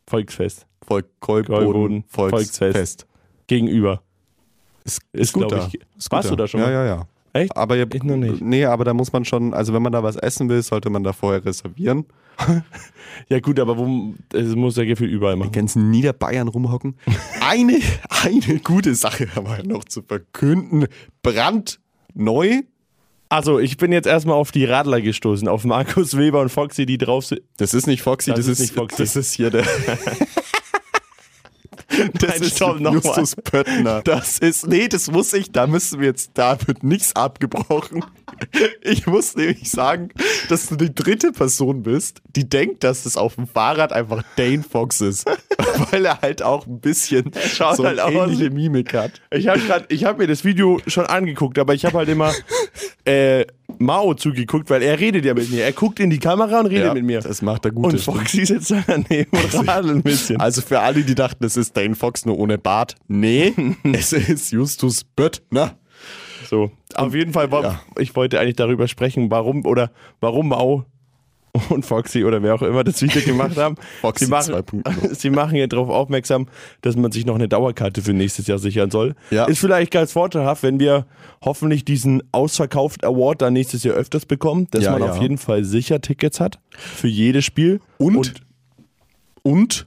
Volksfest. 0.08 0.66
Volk, 0.86 1.06
Gäuboden, 1.20 2.04
Volksfest. 2.08 2.56
Volksfest. 2.58 3.06
Gegenüber. 3.46 4.02
Ist, 4.84 5.00
Ist, 5.12 5.32
gut 5.34 5.48
glaub 5.48 5.60
da. 5.60 5.66
ich- 5.68 5.74
Ist 5.96 6.08
gut 6.10 6.12
Warst 6.12 6.30
du 6.30 6.36
da 6.36 6.46
schon 6.48 6.60
Ja, 6.60 6.66
mal? 6.66 6.72
ja, 6.72 6.84
ja. 6.86 7.06
Echt? 7.34 7.56
Aber 7.56 7.76
ihr, 7.76 7.86
Ich 7.92 8.02
noch 8.02 8.16
nicht. 8.16 8.42
Nee, 8.42 8.64
aber 8.66 8.84
da 8.84 8.92
muss 8.94 9.12
man 9.12 9.24
schon, 9.24 9.54
also 9.54 9.72
wenn 9.72 9.82
man 9.82 9.92
da 9.92 10.02
was 10.02 10.16
essen 10.16 10.48
will, 10.48 10.62
sollte 10.62 10.90
man 10.90 11.02
da 11.02 11.12
vorher 11.12 11.44
reservieren. 11.44 12.06
Ja 13.28 13.40
gut, 13.40 13.60
aber 13.60 13.76
wo, 13.76 14.14
es 14.32 14.54
muss 14.56 14.76
ja 14.76 14.84
gefühlt 14.86 15.10
überall 15.12 15.36
machen. 15.36 15.52
ganzen 15.52 15.90
Niederbayern 15.90 16.48
rumhocken. 16.48 16.96
Eine, 17.40 17.78
eine 18.08 18.58
gute 18.60 18.94
Sache 18.94 19.28
haben 19.36 19.46
wir 19.46 19.62
noch 19.64 19.84
zu 19.84 20.00
verkünden. 20.02 20.86
Brandneu. 21.22 22.62
Also, 23.28 23.58
ich 23.58 23.76
bin 23.76 23.92
jetzt 23.92 24.06
erstmal 24.06 24.36
auf 24.36 24.50
die 24.50 24.64
Radler 24.64 25.00
gestoßen, 25.02 25.46
auf 25.46 25.64
Markus 25.64 26.16
Weber 26.16 26.40
und 26.40 26.48
Foxy, 26.48 26.86
die 26.86 26.96
drauf 26.98 27.26
sind. 27.26 27.42
Das 27.58 27.74
ist 27.74 27.86
nicht 27.86 28.02
Foxy, 28.02 28.30
Das 28.30 28.38
das, 28.40 28.46
ist 28.46 28.52
ist, 28.52 28.60
nicht 28.60 28.74
Foxy. 28.74 28.96
das 29.02 29.14
ist 29.16 29.32
hier 29.34 29.50
der. 29.50 29.64
Das 32.14 32.30
Nein, 32.30 32.42
ist 32.42 32.56
stopp, 32.56 32.80
Justus 32.80 33.36
Pöttner. 33.36 34.02
Das 34.02 34.38
ist, 34.38 34.66
nee, 34.66 34.88
das 34.88 35.10
muss 35.10 35.32
ich, 35.32 35.52
da 35.52 35.66
müssen 35.66 36.00
wir 36.00 36.08
jetzt, 36.08 36.32
da 36.34 36.56
wird 36.66 36.82
nichts 36.82 37.14
abgebrochen. 37.16 38.04
Ich 38.82 39.06
muss 39.06 39.36
nämlich 39.36 39.70
sagen, 39.70 40.08
dass 40.48 40.66
du 40.66 40.74
die 40.74 40.92
dritte 40.92 41.30
Person 41.30 41.82
bist, 41.82 42.22
die 42.34 42.48
denkt, 42.48 42.82
dass 42.82 43.06
es 43.06 43.16
auf 43.16 43.36
dem 43.36 43.46
Fahrrad 43.46 43.92
einfach 43.92 44.24
Dane 44.36 44.64
Fox 44.64 45.00
ist. 45.00 45.26
Weil 45.90 46.06
er 46.06 46.20
halt 46.20 46.42
auch 46.42 46.66
ein 46.66 46.80
bisschen 46.80 47.30
so 47.54 47.84
halt 47.84 48.00
ähnliche 48.04 48.50
Mimik 48.50 48.94
hat. 48.94 49.20
Ich 49.30 49.46
habe 49.46 49.60
hab 49.60 50.18
mir 50.18 50.26
das 50.26 50.44
Video 50.44 50.80
schon 50.88 51.06
angeguckt, 51.06 51.58
aber 51.58 51.74
ich 51.74 51.84
habe 51.84 51.98
halt 51.98 52.08
immer 52.08 52.32
äh, 53.04 53.44
Mao 53.82 54.14
zugeguckt, 54.14 54.70
weil 54.70 54.82
er 54.82 54.98
redet 54.98 55.24
ja 55.24 55.34
mit 55.34 55.50
mir. 55.50 55.64
Er 55.64 55.72
guckt 55.72 56.00
in 56.00 56.10
die 56.10 56.18
Kamera 56.18 56.60
und 56.60 56.66
redet 56.66 56.86
Ja, 56.86 56.94
mit 56.94 57.04
mir. 57.04 57.20
das 57.20 57.42
macht 57.42 57.64
er 57.64 57.72
gut. 57.72 57.92
und. 57.92 58.00
Foxy 58.00 58.44
sitzt 58.46 58.70
da 58.70 58.82
daneben 58.86 59.30
und 59.30 59.68
radelt 59.68 59.96
ein 59.96 60.02
bisschen. 60.02 60.40
Also 60.40 60.62
für 60.62 60.80
alle, 60.80 61.02
die 61.02 61.14
dachten, 61.14 61.44
es 61.44 61.56
ist 61.56 61.76
Dane 61.76 61.94
Fox 61.94 62.24
nur 62.24 62.38
ohne 62.38 62.58
Bart. 62.58 62.94
Nee, 63.08 63.52
es 63.92 64.12
ist 64.12 64.52
Justus 64.52 65.04
Pöttner. 65.04 65.76
So, 66.48 66.70
auf 66.94 67.14
jeden 67.14 67.32
Fall, 67.32 67.50
war, 67.50 67.62
ja. 67.62 67.80
ich 67.98 68.14
wollte 68.16 68.38
eigentlich 68.40 68.56
darüber 68.56 68.88
sprechen, 68.88 69.30
warum 69.30 69.64
oder 69.64 69.90
warum 70.20 70.48
Mao 70.48 70.84
und 71.68 71.84
Foxy 71.84 72.24
oder 72.24 72.42
wer 72.42 72.54
auch 72.54 72.62
immer 72.62 72.82
das 72.82 73.02
Video 73.02 73.20
gemacht 73.22 73.56
haben. 73.56 73.76
Foxy 74.00 74.24
sie, 74.24 74.30
machen, 74.30 74.54
2.0. 74.54 75.14
sie 75.14 75.30
machen 75.30 75.56
ja 75.56 75.66
darauf 75.66 75.90
aufmerksam, 75.90 76.48
dass 76.80 76.96
man 76.96 77.12
sich 77.12 77.26
noch 77.26 77.34
eine 77.34 77.48
Dauerkarte 77.48 78.00
für 78.02 78.14
nächstes 78.14 78.46
Jahr 78.46 78.58
sichern 78.58 78.90
soll. 78.90 79.14
Ja. 79.30 79.44
Ist 79.44 79.58
vielleicht 79.58 79.92
ganz 79.92 80.12
vorteilhaft, 80.12 80.62
wenn 80.62 80.80
wir 80.80 81.06
hoffentlich 81.44 81.84
diesen 81.84 82.22
ausverkauft 82.32 83.04
Award 83.04 83.42
dann 83.42 83.52
nächstes 83.52 83.84
Jahr 83.84 83.96
öfters 83.96 84.24
bekommen, 84.24 84.66
dass 84.70 84.84
Ja, 84.84 84.92
man 84.92 85.02
ja. 85.02 85.10
auf 85.10 85.20
jeden 85.20 85.38
Fall 85.38 85.64
sicher 85.64 86.00
Tickets 86.00 86.40
hat 86.40 86.58
für 86.70 87.08
jedes 87.08 87.44
Spiel. 87.44 87.80
Und, 87.98 88.34
und, 89.42 89.86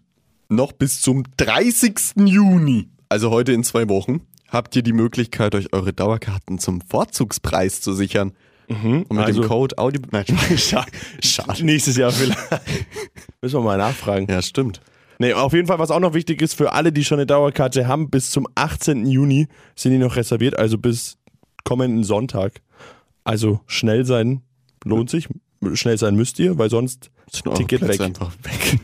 noch 0.50 0.72
bis 0.72 1.02
zum 1.02 1.24
30. 1.38 1.96
Juni, 2.26 2.90
also 3.10 3.32
heute 3.32 3.54
in 3.54 3.64
zwei 3.64 3.90
Wochen, 3.90 4.22
habt 4.50 4.76
ihr 4.76 4.84
die 4.84 4.94
Möglichkeit, 4.94 5.56
euch 5.56 5.74
eure 5.74 5.94
Dauerkarten 5.94 6.60
zum 6.60 6.82
Vorzugspreis 6.82 7.82
zu 7.82 7.94
sichern. 7.94 8.34
Und 8.68 9.12
mit 9.12 9.20
also- 9.20 9.42
dem 9.42 9.48
Code 9.48 9.78
Audio. 9.78 10.02
Nein, 10.12 10.26
schade. 10.58 10.92
schade. 11.24 11.66
nächstes 11.66 11.98
Jahr 11.98 12.12
vielleicht. 12.12 12.40
Müssen 13.42 13.60
wir 13.60 13.64
mal 13.64 13.78
nachfragen. 13.78 14.28
Ja, 14.30 14.42
stimmt. 14.42 14.82
Nee, 15.20 15.34
auf 15.34 15.54
jeden 15.54 15.68
Fall, 15.68 15.80
was 15.80 15.92
auch 15.92 16.00
noch 16.00 16.14
wichtig 16.14 16.42
ist 16.42 16.56
für 16.56 16.74
alle, 16.74 16.92
die 16.92 17.06
schon 17.06 17.20
eine 17.20 17.26
Dauerkarte 17.26 17.88
haben, 17.88 18.10
bis 18.10 18.32
zum 18.32 18.48
18. 18.56 19.06
Juni 19.06 19.48
sind 19.76 19.94
die 19.94 19.98
noch 19.98 20.16
reserviert, 20.18 20.58
also 20.58 20.78
bis 20.78 21.18
kommenden 21.64 22.04
Sonntag. 22.04 22.62
Also 23.24 23.62
schnell 23.66 24.06
sein 24.06 24.42
lohnt 24.84 25.10
sich, 25.10 25.28
schnell 25.74 25.98
sein 25.98 26.16
müsst 26.16 26.38
ihr, 26.40 26.58
weil 26.58 26.70
sonst 26.70 27.12
Sind 27.32 27.56
Ticket 27.56 27.80
Plätze 27.82 28.00
weg. 28.00 28.02
einfach 28.08 28.32
weg. 28.44 28.80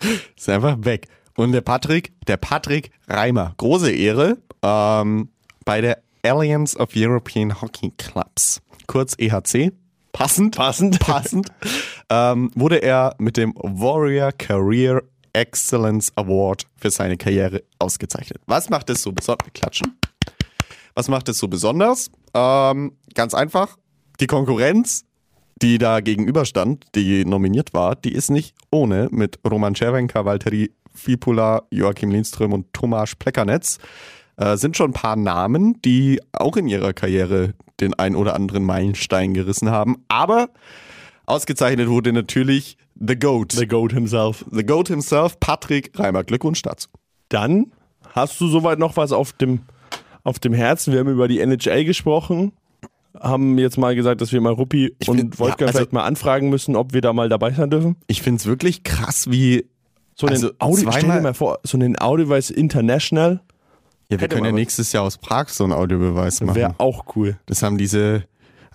Ist 0.36 0.48
einfach 0.48 0.76
weg. 0.80 1.06
Und 1.36 1.52
der 1.52 1.60
Patrick, 1.60 2.12
der 2.26 2.36
Patrick 2.38 2.90
Reimer, 3.06 3.54
große 3.56 3.92
Ehre, 3.92 4.36
ähm, 4.62 5.28
bei 5.64 5.80
der 5.80 6.02
Alliance 6.28 6.76
of 6.78 6.90
European 6.94 7.60
Hockey 7.60 7.92
Clubs, 7.96 8.60
kurz 8.86 9.14
EHC, 9.18 9.72
passend, 10.12 10.56
Passend. 10.56 10.98
passend, 11.00 11.48
ähm, 12.10 12.50
wurde 12.54 12.82
er 12.82 13.14
mit 13.18 13.36
dem 13.36 13.54
Warrior 13.56 14.32
Career 14.32 15.02
Excellence 15.32 16.12
Award 16.16 16.66
für 16.76 16.90
seine 16.90 17.16
Karriere 17.16 17.62
ausgezeichnet. 17.78 18.42
Was 18.46 18.68
macht 18.70 18.90
es 18.90 19.02
so 19.02 19.12
besonders? 19.12 19.52
Klatschen. 19.54 19.98
Was 20.94 21.08
macht 21.08 21.28
es 21.28 21.38
so 21.38 21.48
besonders? 21.48 22.10
Ähm, 22.34 22.92
ganz 23.14 23.34
einfach, 23.34 23.76
die 24.20 24.26
Konkurrenz, 24.26 25.04
die 25.62 25.78
da 25.78 26.00
gegenüberstand, 26.00 26.86
die 26.94 27.24
nominiert 27.24 27.72
war, 27.72 27.94
die 27.96 28.12
ist 28.12 28.30
nicht 28.30 28.54
ohne 28.70 29.08
mit 29.10 29.38
Roman 29.48 29.74
Cervenka, 29.74 30.24
Valtteri 30.24 30.72
Fipula, 30.92 31.62
Joachim 31.70 32.10
Lindström 32.10 32.52
und 32.52 32.72
Tomasz 32.72 33.14
Plekanetz. 33.14 33.78
Äh, 34.38 34.56
sind 34.56 34.76
schon 34.76 34.90
ein 34.90 34.94
paar 34.94 35.16
Namen, 35.16 35.80
die 35.82 36.20
auch 36.32 36.56
in 36.56 36.68
ihrer 36.68 36.92
Karriere 36.92 37.54
den 37.80 37.94
ein 37.94 38.14
oder 38.14 38.34
anderen 38.34 38.64
Meilenstein 38.64 39.34
gerissen 39.34 39.70
haben. 39.70 39.96
Aber 40.08 40.48
ausgezeichnet 41.26 41.88
wurde 41.88 42.12
natürlich 42.12 42.76
The 42.98 43.16
Goat. 43.18 43.52
The 43.52 43.66
Goat 43.66 43.92
himself. 43.92 44.44
The 44.50 44.64
Goat 44.64 44.88
himself, 44.88 45.38
Patrick 45.40 45.90
Reimer. 45.98 46.24
Glückwunsch 46.24 46.62
dazu. 46.62 46.88
Dann 47.28 47.72
hast 48.12 48.40
du 48.40 48.48
soweit 48.48 48.78
noch 48.78 48.96
was 48.96 49.12
auf 49.12 49.32
dem, 49.32 49.60
auf 50.24 50.38
dem 50.38 50.52
Herzen. 50.52 50.92
Wir 50.92 51.00
haben 51.00 51.10
über 51.10 51.28
die 51.28 51.40
NHL 51.40 51.84
gesprochen, 51.84 52.52
haben 53.18 53.58
jetzt 53.58 53.76
mal 53.78 53.94
gesagt, 53.94 54.20
dass 54.20 54.32
wir 54.32 54.40
mal 54.40 54.52
Ruppi 54.52 54.94
Ich 54.98 55.08
und 55.08 55.16
find- 55.18 55.38
Wolfgang 55.38 55.60
ja, 55.62 55.66
also- 55.68 55.78
vielleicht 55.78 55.92
mal 55.92 56.04
anfragen 56.04 56.48
müssen, 56.48 56.76
ob 56.76 56.92
wir 56.92 57.00
da 57.00 57.12
mal 57.12 57.28
dabei 57.28 57.52
sein 57.52 57.70
dürfen. 57.70 57.96
Ich 58.06 58.22
finde 58.22 58.38
es 58.40 58.46
wirklich 58.46 58.82
krass, 58.84 59.30
wie. 59.30 59.66
So 60.14 60.26
einen 60.26 60.34
Also 60.34 60.50
Audi, 60.58 60.86
stell 60.90 61.02
dir 61.10 61.20
mal 61.20 61.34
vor, 61.34 61.58
so 61.62 61.76
einen 61.76 61.96
Audiobeweis 62.00 62.50
International 62.50 63.40
Ja, 64.10 64.16
wir 64.18 64.24
Hätte 64.24 64.36
können 64.36 64.46
ja 64.46 64.52
was. 64.52 64.56
nächstes 64.56 64.92
Jahr 64.92 65.04
aus 65.04 65.18
Prag 65.18 65.48
so 65.50 65.64
einen 65.64 65.74
Audiobeweis 65.74 66.40
machen. 66.40 66.56
wäre 66.56 66.74
auch 66.78 67.04
cool. 67.14 67.36
Das 67.46 67.62
haben 67.62 67.76
diese 67.76 68.24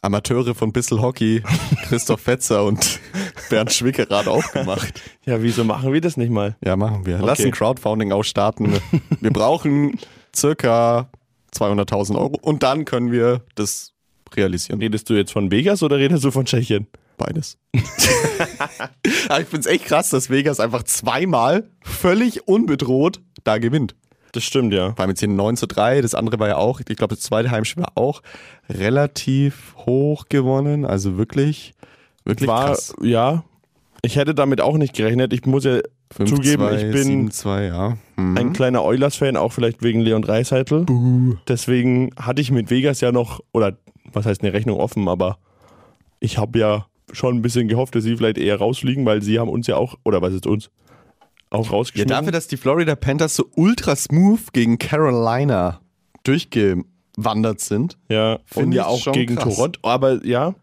Amateure 0.03 0.53
von 0.53 0.71
Bissel 0.73 1.01
Hockey, 1.01 1.41
Christoph 1.87 2.21
Fetzer 2.21 2.63
und 2.65 2.99
Bernd 3.49 3.71
Schwickerath 3.73 4.27
auch 4.27 4.51
gemacht. 4.51 5.01
Ja, 5.25 5.41
wieso 5.41 5.63
machen 5.63 5.93
wir 5.93 6.01
das 6.01 6.17
nicht 6.17 6.31
mal? 6.31 6.57
Ja, 6.63 6.75
machen 6.75 7.05
wir. 7.05 7.17
Lass 7.19 7.39
Okay. 7.39 7.47
ein 7.47 7.51
Crowdfunding 7.53 8.11
ausstarten. 8.11 8.73
Wir 9.21 9.31
brauchen 9.33 9.97
circa 10.35 11.07
200.000 11.55 12.17
Euro 12.17 12.37
und 12.41 12.61
dann 12.61 12.83
können 12.83 13.11
wir 13.13 13.41
das 13.55 13.93
realisieren. 14.35 14.81
Redest 14.81 15.09
du 15.09 15.13
jetzt 15.13 15.31
von 15.31 15.49
Vegas 15.49 15.81
oder 15.81 15.97
redest 15.97 16.25
du 16.25 16.31
von 16.31 16.43
Tschechien? 16.43 16.87
Beides. 17.17 17.57
Aber 19.29 19.39
ich 19.41 19.47
finde 19.47 19.59
es 19.61 19.65
echt 19.67 19.85
krass, 19.85 20.09
dass 20.09 20.29
Vegas 20.29 20.59
einfach 20.59 20.83
zweimal 20.83 21.69
völlig 21.81 22.47
unbedroht 22.47 23.21
da 23.45 23.59
gewinnt. 23.59 23.95
Das 24.33 24.43
stimmt, 24.43 24.73
ja. 24.73 24.89
Vor 24.93 24.99
allem 24.99 25.11
jetzt 25.11 25.19
hier 25.19 25.29
9 25.29 25.55
zu 25.55 25.67
3, 25.67 26.01
das 26.01 26.15
andere 26.15 26.39
war 26.39 26.47
ja 26.47 26.57
auch, 26.57 26.79
ich 26.79 26.85
glaube, 26.97 27.15
das 27.15 27.23
zweite 27.23 27.51
Heimspiel 27.51 27.83
war 27.83 27.91
auch 27.95 28.21
relativ 28.69 29.75
hoch 29.77 30.25
gewonnen. 30.27 30.85
Also 30.85 31.17
wirklich, 31.17 31.73
wirklich 32.25 32.49
War, 32.49 32.65
krass. 32.65 32.95
ja, 33.01 33.43
ich 34.01 34.15
hätte 34.15 34.35
damit 34.35 34.59
auch 34.59 34.75
nicht 34.77 34.95
gerechnet. 34.95 35.33
Ich 35.33 35.45
muss 35.45 35.63
ja 35.63 35.79
5, 36.15 36.29
zugeben, 36.29 36.67
2, 36.67 36.75
ich 36.75 36.91
bin 36.91 37.03
7, 37.03 37.31
2, 37.31 37.63
ja. 37.65 37.97
Mhm. 38.17 38.37
ein 38.37 38.53
kleiner 38.53 38.83
Eulers-Fan, 38.83 39.37
auch 39.37 39.53
vielleicht 39.53 39.83
wegen 39.83 40.01
Leon 40.01 40.23
Dreiseitel. 40.23 40.85
Deswegen 41.47 42.09
hatte 42.17 42.41
ich 42.41 42.51
mit 42.51 42.69
Vegas 42.69 43.01
ja 43.01 43.11
noch, 43.11 43.39
oder 43.53 43.77
was 44.11 44.25
heißt 44.25 44.41
eine 44.41 44.53
Rechnung 44.53 44.79
offen, 44.79 45.07
aber 45.07 45.37
ich 46.19 46.37
habe 46.39 46.57
ja 46.57 46.85
schon 47.11 47.35
ein 47.35 47.41
bisschen 47.43 47.67
gehofft, 47.67 47.95
dass 47.95 48.03
sie 48.03 48.17
vielleicht 48.17 48.39
eher 48.39 48.57
rausfliegen, 48.57 49.05
weil 49.05 49.21
sie 49.21 49.39
haben 49.39 49.49
uns 49.49 49.67
ja 49.67 49.75
auch, 49.77 49.95
oder 50.03 50.21
was 50.21 50.33
ist 50.33 50.47
uns, 50.47 50.71
auch 51.53 51.65
Ja, 51.65 51.71
rausgeschmissen. 51.71 52.09
dafür, 52.09 52.31
dass 52.31 52.47
die 52.47 52.57
Florida 52.57 52.95
Panthers 52.95 53.35
so 53.35 53.45
ultra 53.55 53.95
smooth 53.95 54.51
gegen 54.53 54.77
Carolina 54.79 55.79
durchgewandert 56.23 57.59
sind. 57.59 57.97
Ja, 58.09 58.39
Find 58.45 58.67
und 58.67 58.71
ja 58.73 58.85
auch 58.85 59.11
gegen 59.11 59.35
krass. 59.35 59.55
Toronto. 59.55 59.79
Aber 59.83 60.25
ja, 60.25 60.55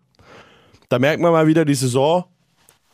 da 0.88 0.98
merkt 0.98 1.20
man 1.22 1.33
mal 1.33 1.46
wieder 1.46 1.64
die 1.64 1.74
Saison. 1.74 2.24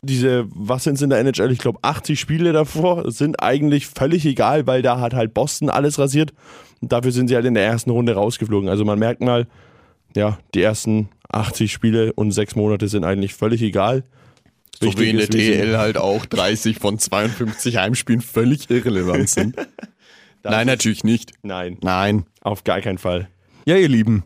Diese, 0.03 0.47
was 0.55 0.85
sind 0.85 0.95
es 0.95 1.03
in 1.03 1.11
der 1.11 1.19
NHL? 1.21 1.51
Ich 1.51 1.59
glaube, 1.59 1.79
80 1.83 2.21
Spiele 2.21 2.53
davor 2.53 3.11
sind 3.11 3.43
eigentlich 3.43 3.87
völlig 3.87 4.25
egal, 4.25 4.67
weil 4.67 4.83
da 4.83 5.01
hat 5.01 5.15
halt 5.15 5.35
Boston 5.35 5.69
alles 5.71 5.99
rasiert. 5.99 6.33
Und 6.81 6.93
dafür 6.93 7.11
sind 7.11 7.29
sie 7.29 7.35
halt 7.35 7.47
in 7.47 7.55
der 7.55 7.65
ersten 7.65 7.91
Runde 7.91 8.15
rausgeflogen. 8.15 8.69
Also 8.69 8.85
man 8.85 8.99
merkt 8.99 9.21
mal, 9.23 9.47
ja, 10.15 10.39
die 10.55 10.63
ersten 10.63 11.09
80 11.33 11.73
Spiele 11.73 12.13
und 12.13 12.31
sechs 12.33 12.55
Monate 12.55 12.89
sind 12.89 13.05
eigentlich 13.05 13.35
völlig 13.35 13.63
egal. 13.63 14.05
So 14.81 14.99
wie 14.99 15.11
in 15.11 15.17
der 15.19 15.27
DL 15.29 15.79
halt 15.79 15.97
auch 15.97 16.27
30 16.27 16.79
von 16.79 16.99
52 16.99 17.77
Heimspielen 17.77 18.21
völlig 18.21 18.69
irrelevant 18.71 19.29
sind. 19.29 19.57
Nein, 20.43 20.67
natürlich 20.67 21.03
nicht. 21.03 21.33
Nein, 21.43 21.79
Nein. 21.83 22.25
auf 22.43 22.62
gar 22.65 22.81
keinen 22.81 22.99
Fall. 22.99 23.29
Ja, 23.65 23.77
ihr 23.77 23.89
Lieben, 23.89 24.25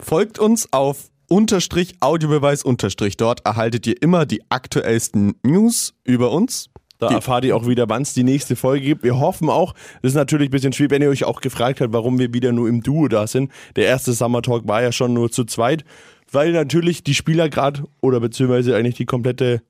folgt 0.00 0.38
uns 0.38 0.72
auf 0.72 1.10
unterstrich 1.28 1.96
Audiobeweis 2.00 2.62
unterstrich. 2.62 3.16
Dort 3.18 3.44
erhaltet 3.44 3.86
ihr 3.86 4.00
immer 4.00 4.24
die 4.24 4.40
aktuellsten 4.48 5.34
News 5.42 5.92
über 6.04 6.30
uns. 6.30 6.70
Da 6.98 7.08
Die- 7.08 7.14
erfahrt 7.14 7.44
ihr 7.44 7.54
auch 7.54 7.66
wieder, 7.68 7.88
wann 7.88 8.02
es 8.02 8.14
die 8.14 8.24
nächste 8.24 8.56
Folge 8.56 8.86
gibt. 8.86 9.02
Wir 9.04 9.20
hoffen 9.20 9.50
auch, 9.50 9.74
das 10.02 10.12
ist 10.12 10.16
natürlich 10.16 10.48
ein 10.48 10.52
bisschen 10.52 10.72
schwierig, 10.72 10.90
wenn 10.92 11.02
ihr 11.02 11.10
euch 11.10 11.24
auch 11.24 11.40
gefragt 11.42 11.80
habt, 11.80 11.92
warum 11.92 12.18
wir 12.18 12.32
wieder 12.32 12.50
nur 12.52 12.68
im 12.68 12.82
Duo 12.82 13.08
da 13.08 13.26
sind. 13.26 13.52
Der 13.76 13.84
erste 13.84 14.12
Summer 14.14 14.40
Talk 14.42 14.66
war 14.66 14.82
ja 14.82 14.90
schon 14.90 15.12
nur 15.12 15.30
zu 15.30 15.44
zweit, 15.44 15.84
weil 16.32 16.50
natürlich 16.52 17.04
die 17.04 17.14
Spieler 17.14 17.48
gerade 17.50 17.84
oder 18.00 18.20
beziehungsweise 18.20 18.74
eigentlich 18.74 18.96
die 18.96 19.04
komplette, 19.06 19.60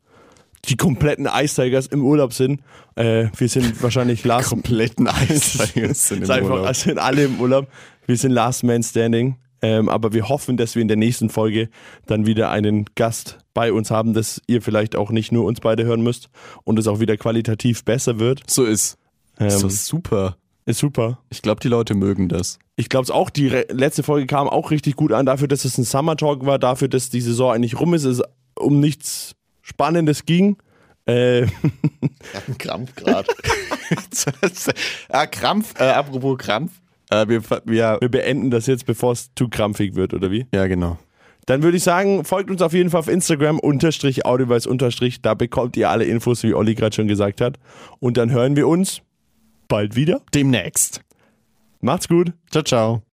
die 0.66 0.76
kompletten 0.76 1.26
Ice 1.26 1.62
Tigers 1.62 1.86
im 1.86 2.04
Urlaub 2.04 2.32
sind. 2.32 2.60
Äh, 2.94 3.28
wir 3.36 3.48
sind 3.48 3.82
wahrscheinlich 3.82 4.24
last 4.24 4.48
Kompletten 4.50 5.06
Eistigers 5.08 6.08
sind 6.08 6.22
ist 6.22 6.28
im 6.28 6.30
einfach, 6.30 6.50
Urlaub. 6.50 6.66
also 6.66 6.84
sind 6.84 6.98
alle 6.98 7.24
im 7.24 7.40
Urlaub. 7.40 7.68
Wir 8.06 8.16
sind 8.16 8.32
Last 8.32 8.64
Man 8.64 8.82
Standing. 8.82 9.36
Ähm, 9.60 9.88
aber 9.88 10.12
wir 10.12 10.28
hoffen, 10.28 10.56
dass 10.56 10.76
wir 10.76 10.82
in 10.82 10.88
der 10.88 10.96
nächsten 10.96 11.30
Folge 11.30 11.68
dann 12.06 12.26
wieder 12.26 12.50
einen 12.50 12.86
Gast 12.94 13.38
bei 13.54 13.72
uns 13.72 13.90
haben, 13.90 14.14
dass 14.14 14.40
ihr 14.46 14.62
vielleicht 14.62 14.94
auch 14.94 15.10
nicht 15.10 15.32
nur 15.32 15.44
uns 15.46 15.60
beide 15.60 15.84
hören 15.84 16.02
müsst 16.02 16.28
und 16.64 16.78
es 16.78 16.86
auch 16.86 17.00
wieder 17.00 17.16
qualitativ 17.16 17.84
besser 17.84 18.20
wird. 18.20 18.42
So 18.46 18.64
ist. 18.64 18.98
Ähm, 19.40 19.50
so 19.50 19.68
super. 19.68 20.36
ist 20.64 20.78
super. 20.78 21.18
Ich 21.30 21.42
glaube, 21.42 21.60
die 21.60 21.68
Leute 21.68 21.94
mögen 21.94 22.28
das. 22.28 22.60
Ich 22.76 22.88
glaube 22.88 23.02
es 23.02 23.10
auch, 23.10 23.30
die 23.30 23.48
letzte 23.48 24.04
Folge 24.04 24.26
kam 24.26 24.48
auch 24.48 24.70
richtig 24.70 24.94
gut 24.94 25.12
an, 25.12 25.26
dafür, 25.26 25.48
dass 25.48 25.64
es 25.64 25.76
ein 25.76 25.84
Summer 25.84 26.16
Talk 26.16 26.46
war, 26.46 26.60
dafür, 26.60 26.86
dass 26.86 27.10
die 27.10 27.20
Saison 27.20 27.52
eigentlich 27.52 27.80
rum 27.80 27.94
ist, 27.94 28.04
es 28.04 28.22
um 28.54 28.78
nichts 28.78 29.34
Spannendes 29.68 30.24
ging. 30.24 30.56
Äh, 31.06 31.42
Ein 32.46 32.58
Krampf 32.58 32.94
gerade. 32.94 33.28
ah, 35.08 35.26
Krampf, 35.30 35.78
äh, 35.78 35.84
apropos 35.84 36.38
Krampf. 36.38 36.72
Äh, 37.10 37.28
wir, 37.28 37.42
wir, 37.64 37.98
wir 38.00 38.08
beenden 38.08 38.50
das 38.50 38.66
jetzt, 38.66 38.86
bevor 38.86 39.12
es 39.12 39.30
zu 39.34 39.48
krampfig 39.48 39.94
wird, 39.94 40.12
oder 40.14 40.30
wie? 40.30 40.46
ja, 40.54 40.66
genau. 40.66 40.98
Dann 41.46 41.62
würde 41.62 41.78
ich 41.78 41.82
sagen, 41.82 42.26
folgt 42.26 42.50
uns 42.50 42.60
auf 42.60 42.74
jeden 42.74 42.90
Fall 42.90 43.00
auf 43.00 43.08
Instagram, 43.08 43.58
unterstrich, 43.58 44.26
Audiobeweis, 44.26 44.66
unterstrich. 44.66 45.22
Da 45.22 45.32
bekommt 45.32 45.78
ihr 45.78 45.88
alle 45.88 46.04
Infos, 46.04 46.42
wie 46.42 46.52
Olli 46.52 46.74
gerade 46.74 46.94
schon 46.94 47.08
gesagt 47.08 47.40
hat. 47.40 47.58
Und 48.00 48.18
dann 48.18 48.30
hören 48.30 48.54
wir 48.54 48.68
uns 48.68 49.00
bald 49.66 49.96
wieder. 49.96 50.20
Demnächst. 50.34 51.00
Macht's 51.80 52.06
gut. 52.06 52.34
Ciao, 52.50 52.62
ciao. 52.62 53.07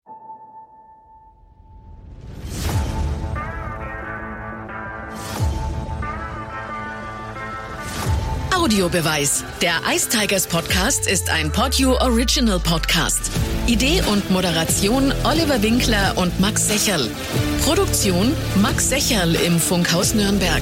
Audiobeweis. 8.56 9.44
Der 9.62 9.82
Ice 9.94 10.10
Tigers 10.10 10.46
Podcast 10.46 11.08
ist 11.08 11.30
ein 11.30 11.52
Podyou 11.52 11.96
Original 11.96 12.60
Podcast. 12.60 13.32
Idee 13.66 14.02
und 14.12 14.30
Moderation 14.30 15.12
Oliver 15.24 15.62
Winkler 15.62 16.14
und 16.18 16.40
Max 16.40 16.68
Secherl. 16.68 17.10
Produktion 17.64 18.32
Max 18.62 18.90
Secherl 18.90 19.36
im 19.36 19.60
Funkhaus 19.60 20.14
Nürnberg. 20.14 20.62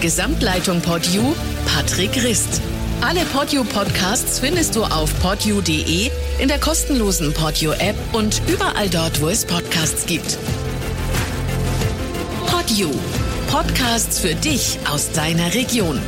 Gesamtleitung 0.00 0.80
Podyou 0.80 1.34
Patrick 1.66 2.22
Rist. 2.22 2.62
Alle 3.02 3.24
Podyou 3.26 3.64
Podcasts 3.64 4.38
findest 4.38 4.74
du 4.74 4.84
auf 4.84 5.12
podyou.de, 5.20 6.10
in 6.38 6.48
der 6.48 6.58
kostenlosen 6.58 7.34
Podyou 7.34 7.72
App 7.72 7.96
und 8.12 8.40
überall 8.48 8.88
dort, 8.88 9.20
wo 9.20 9.28
es 9.28 9.44
Podcasts 9.44 10.06
gibt. 10.06 10.38
Podyou. 12.46 12.90
Podcasts 13.50 14.18
für 14.18 14.34
dich 14.34 14.78
aus 14.90 15.12
deiner 15.12 15.54
Region. 15.54 16.00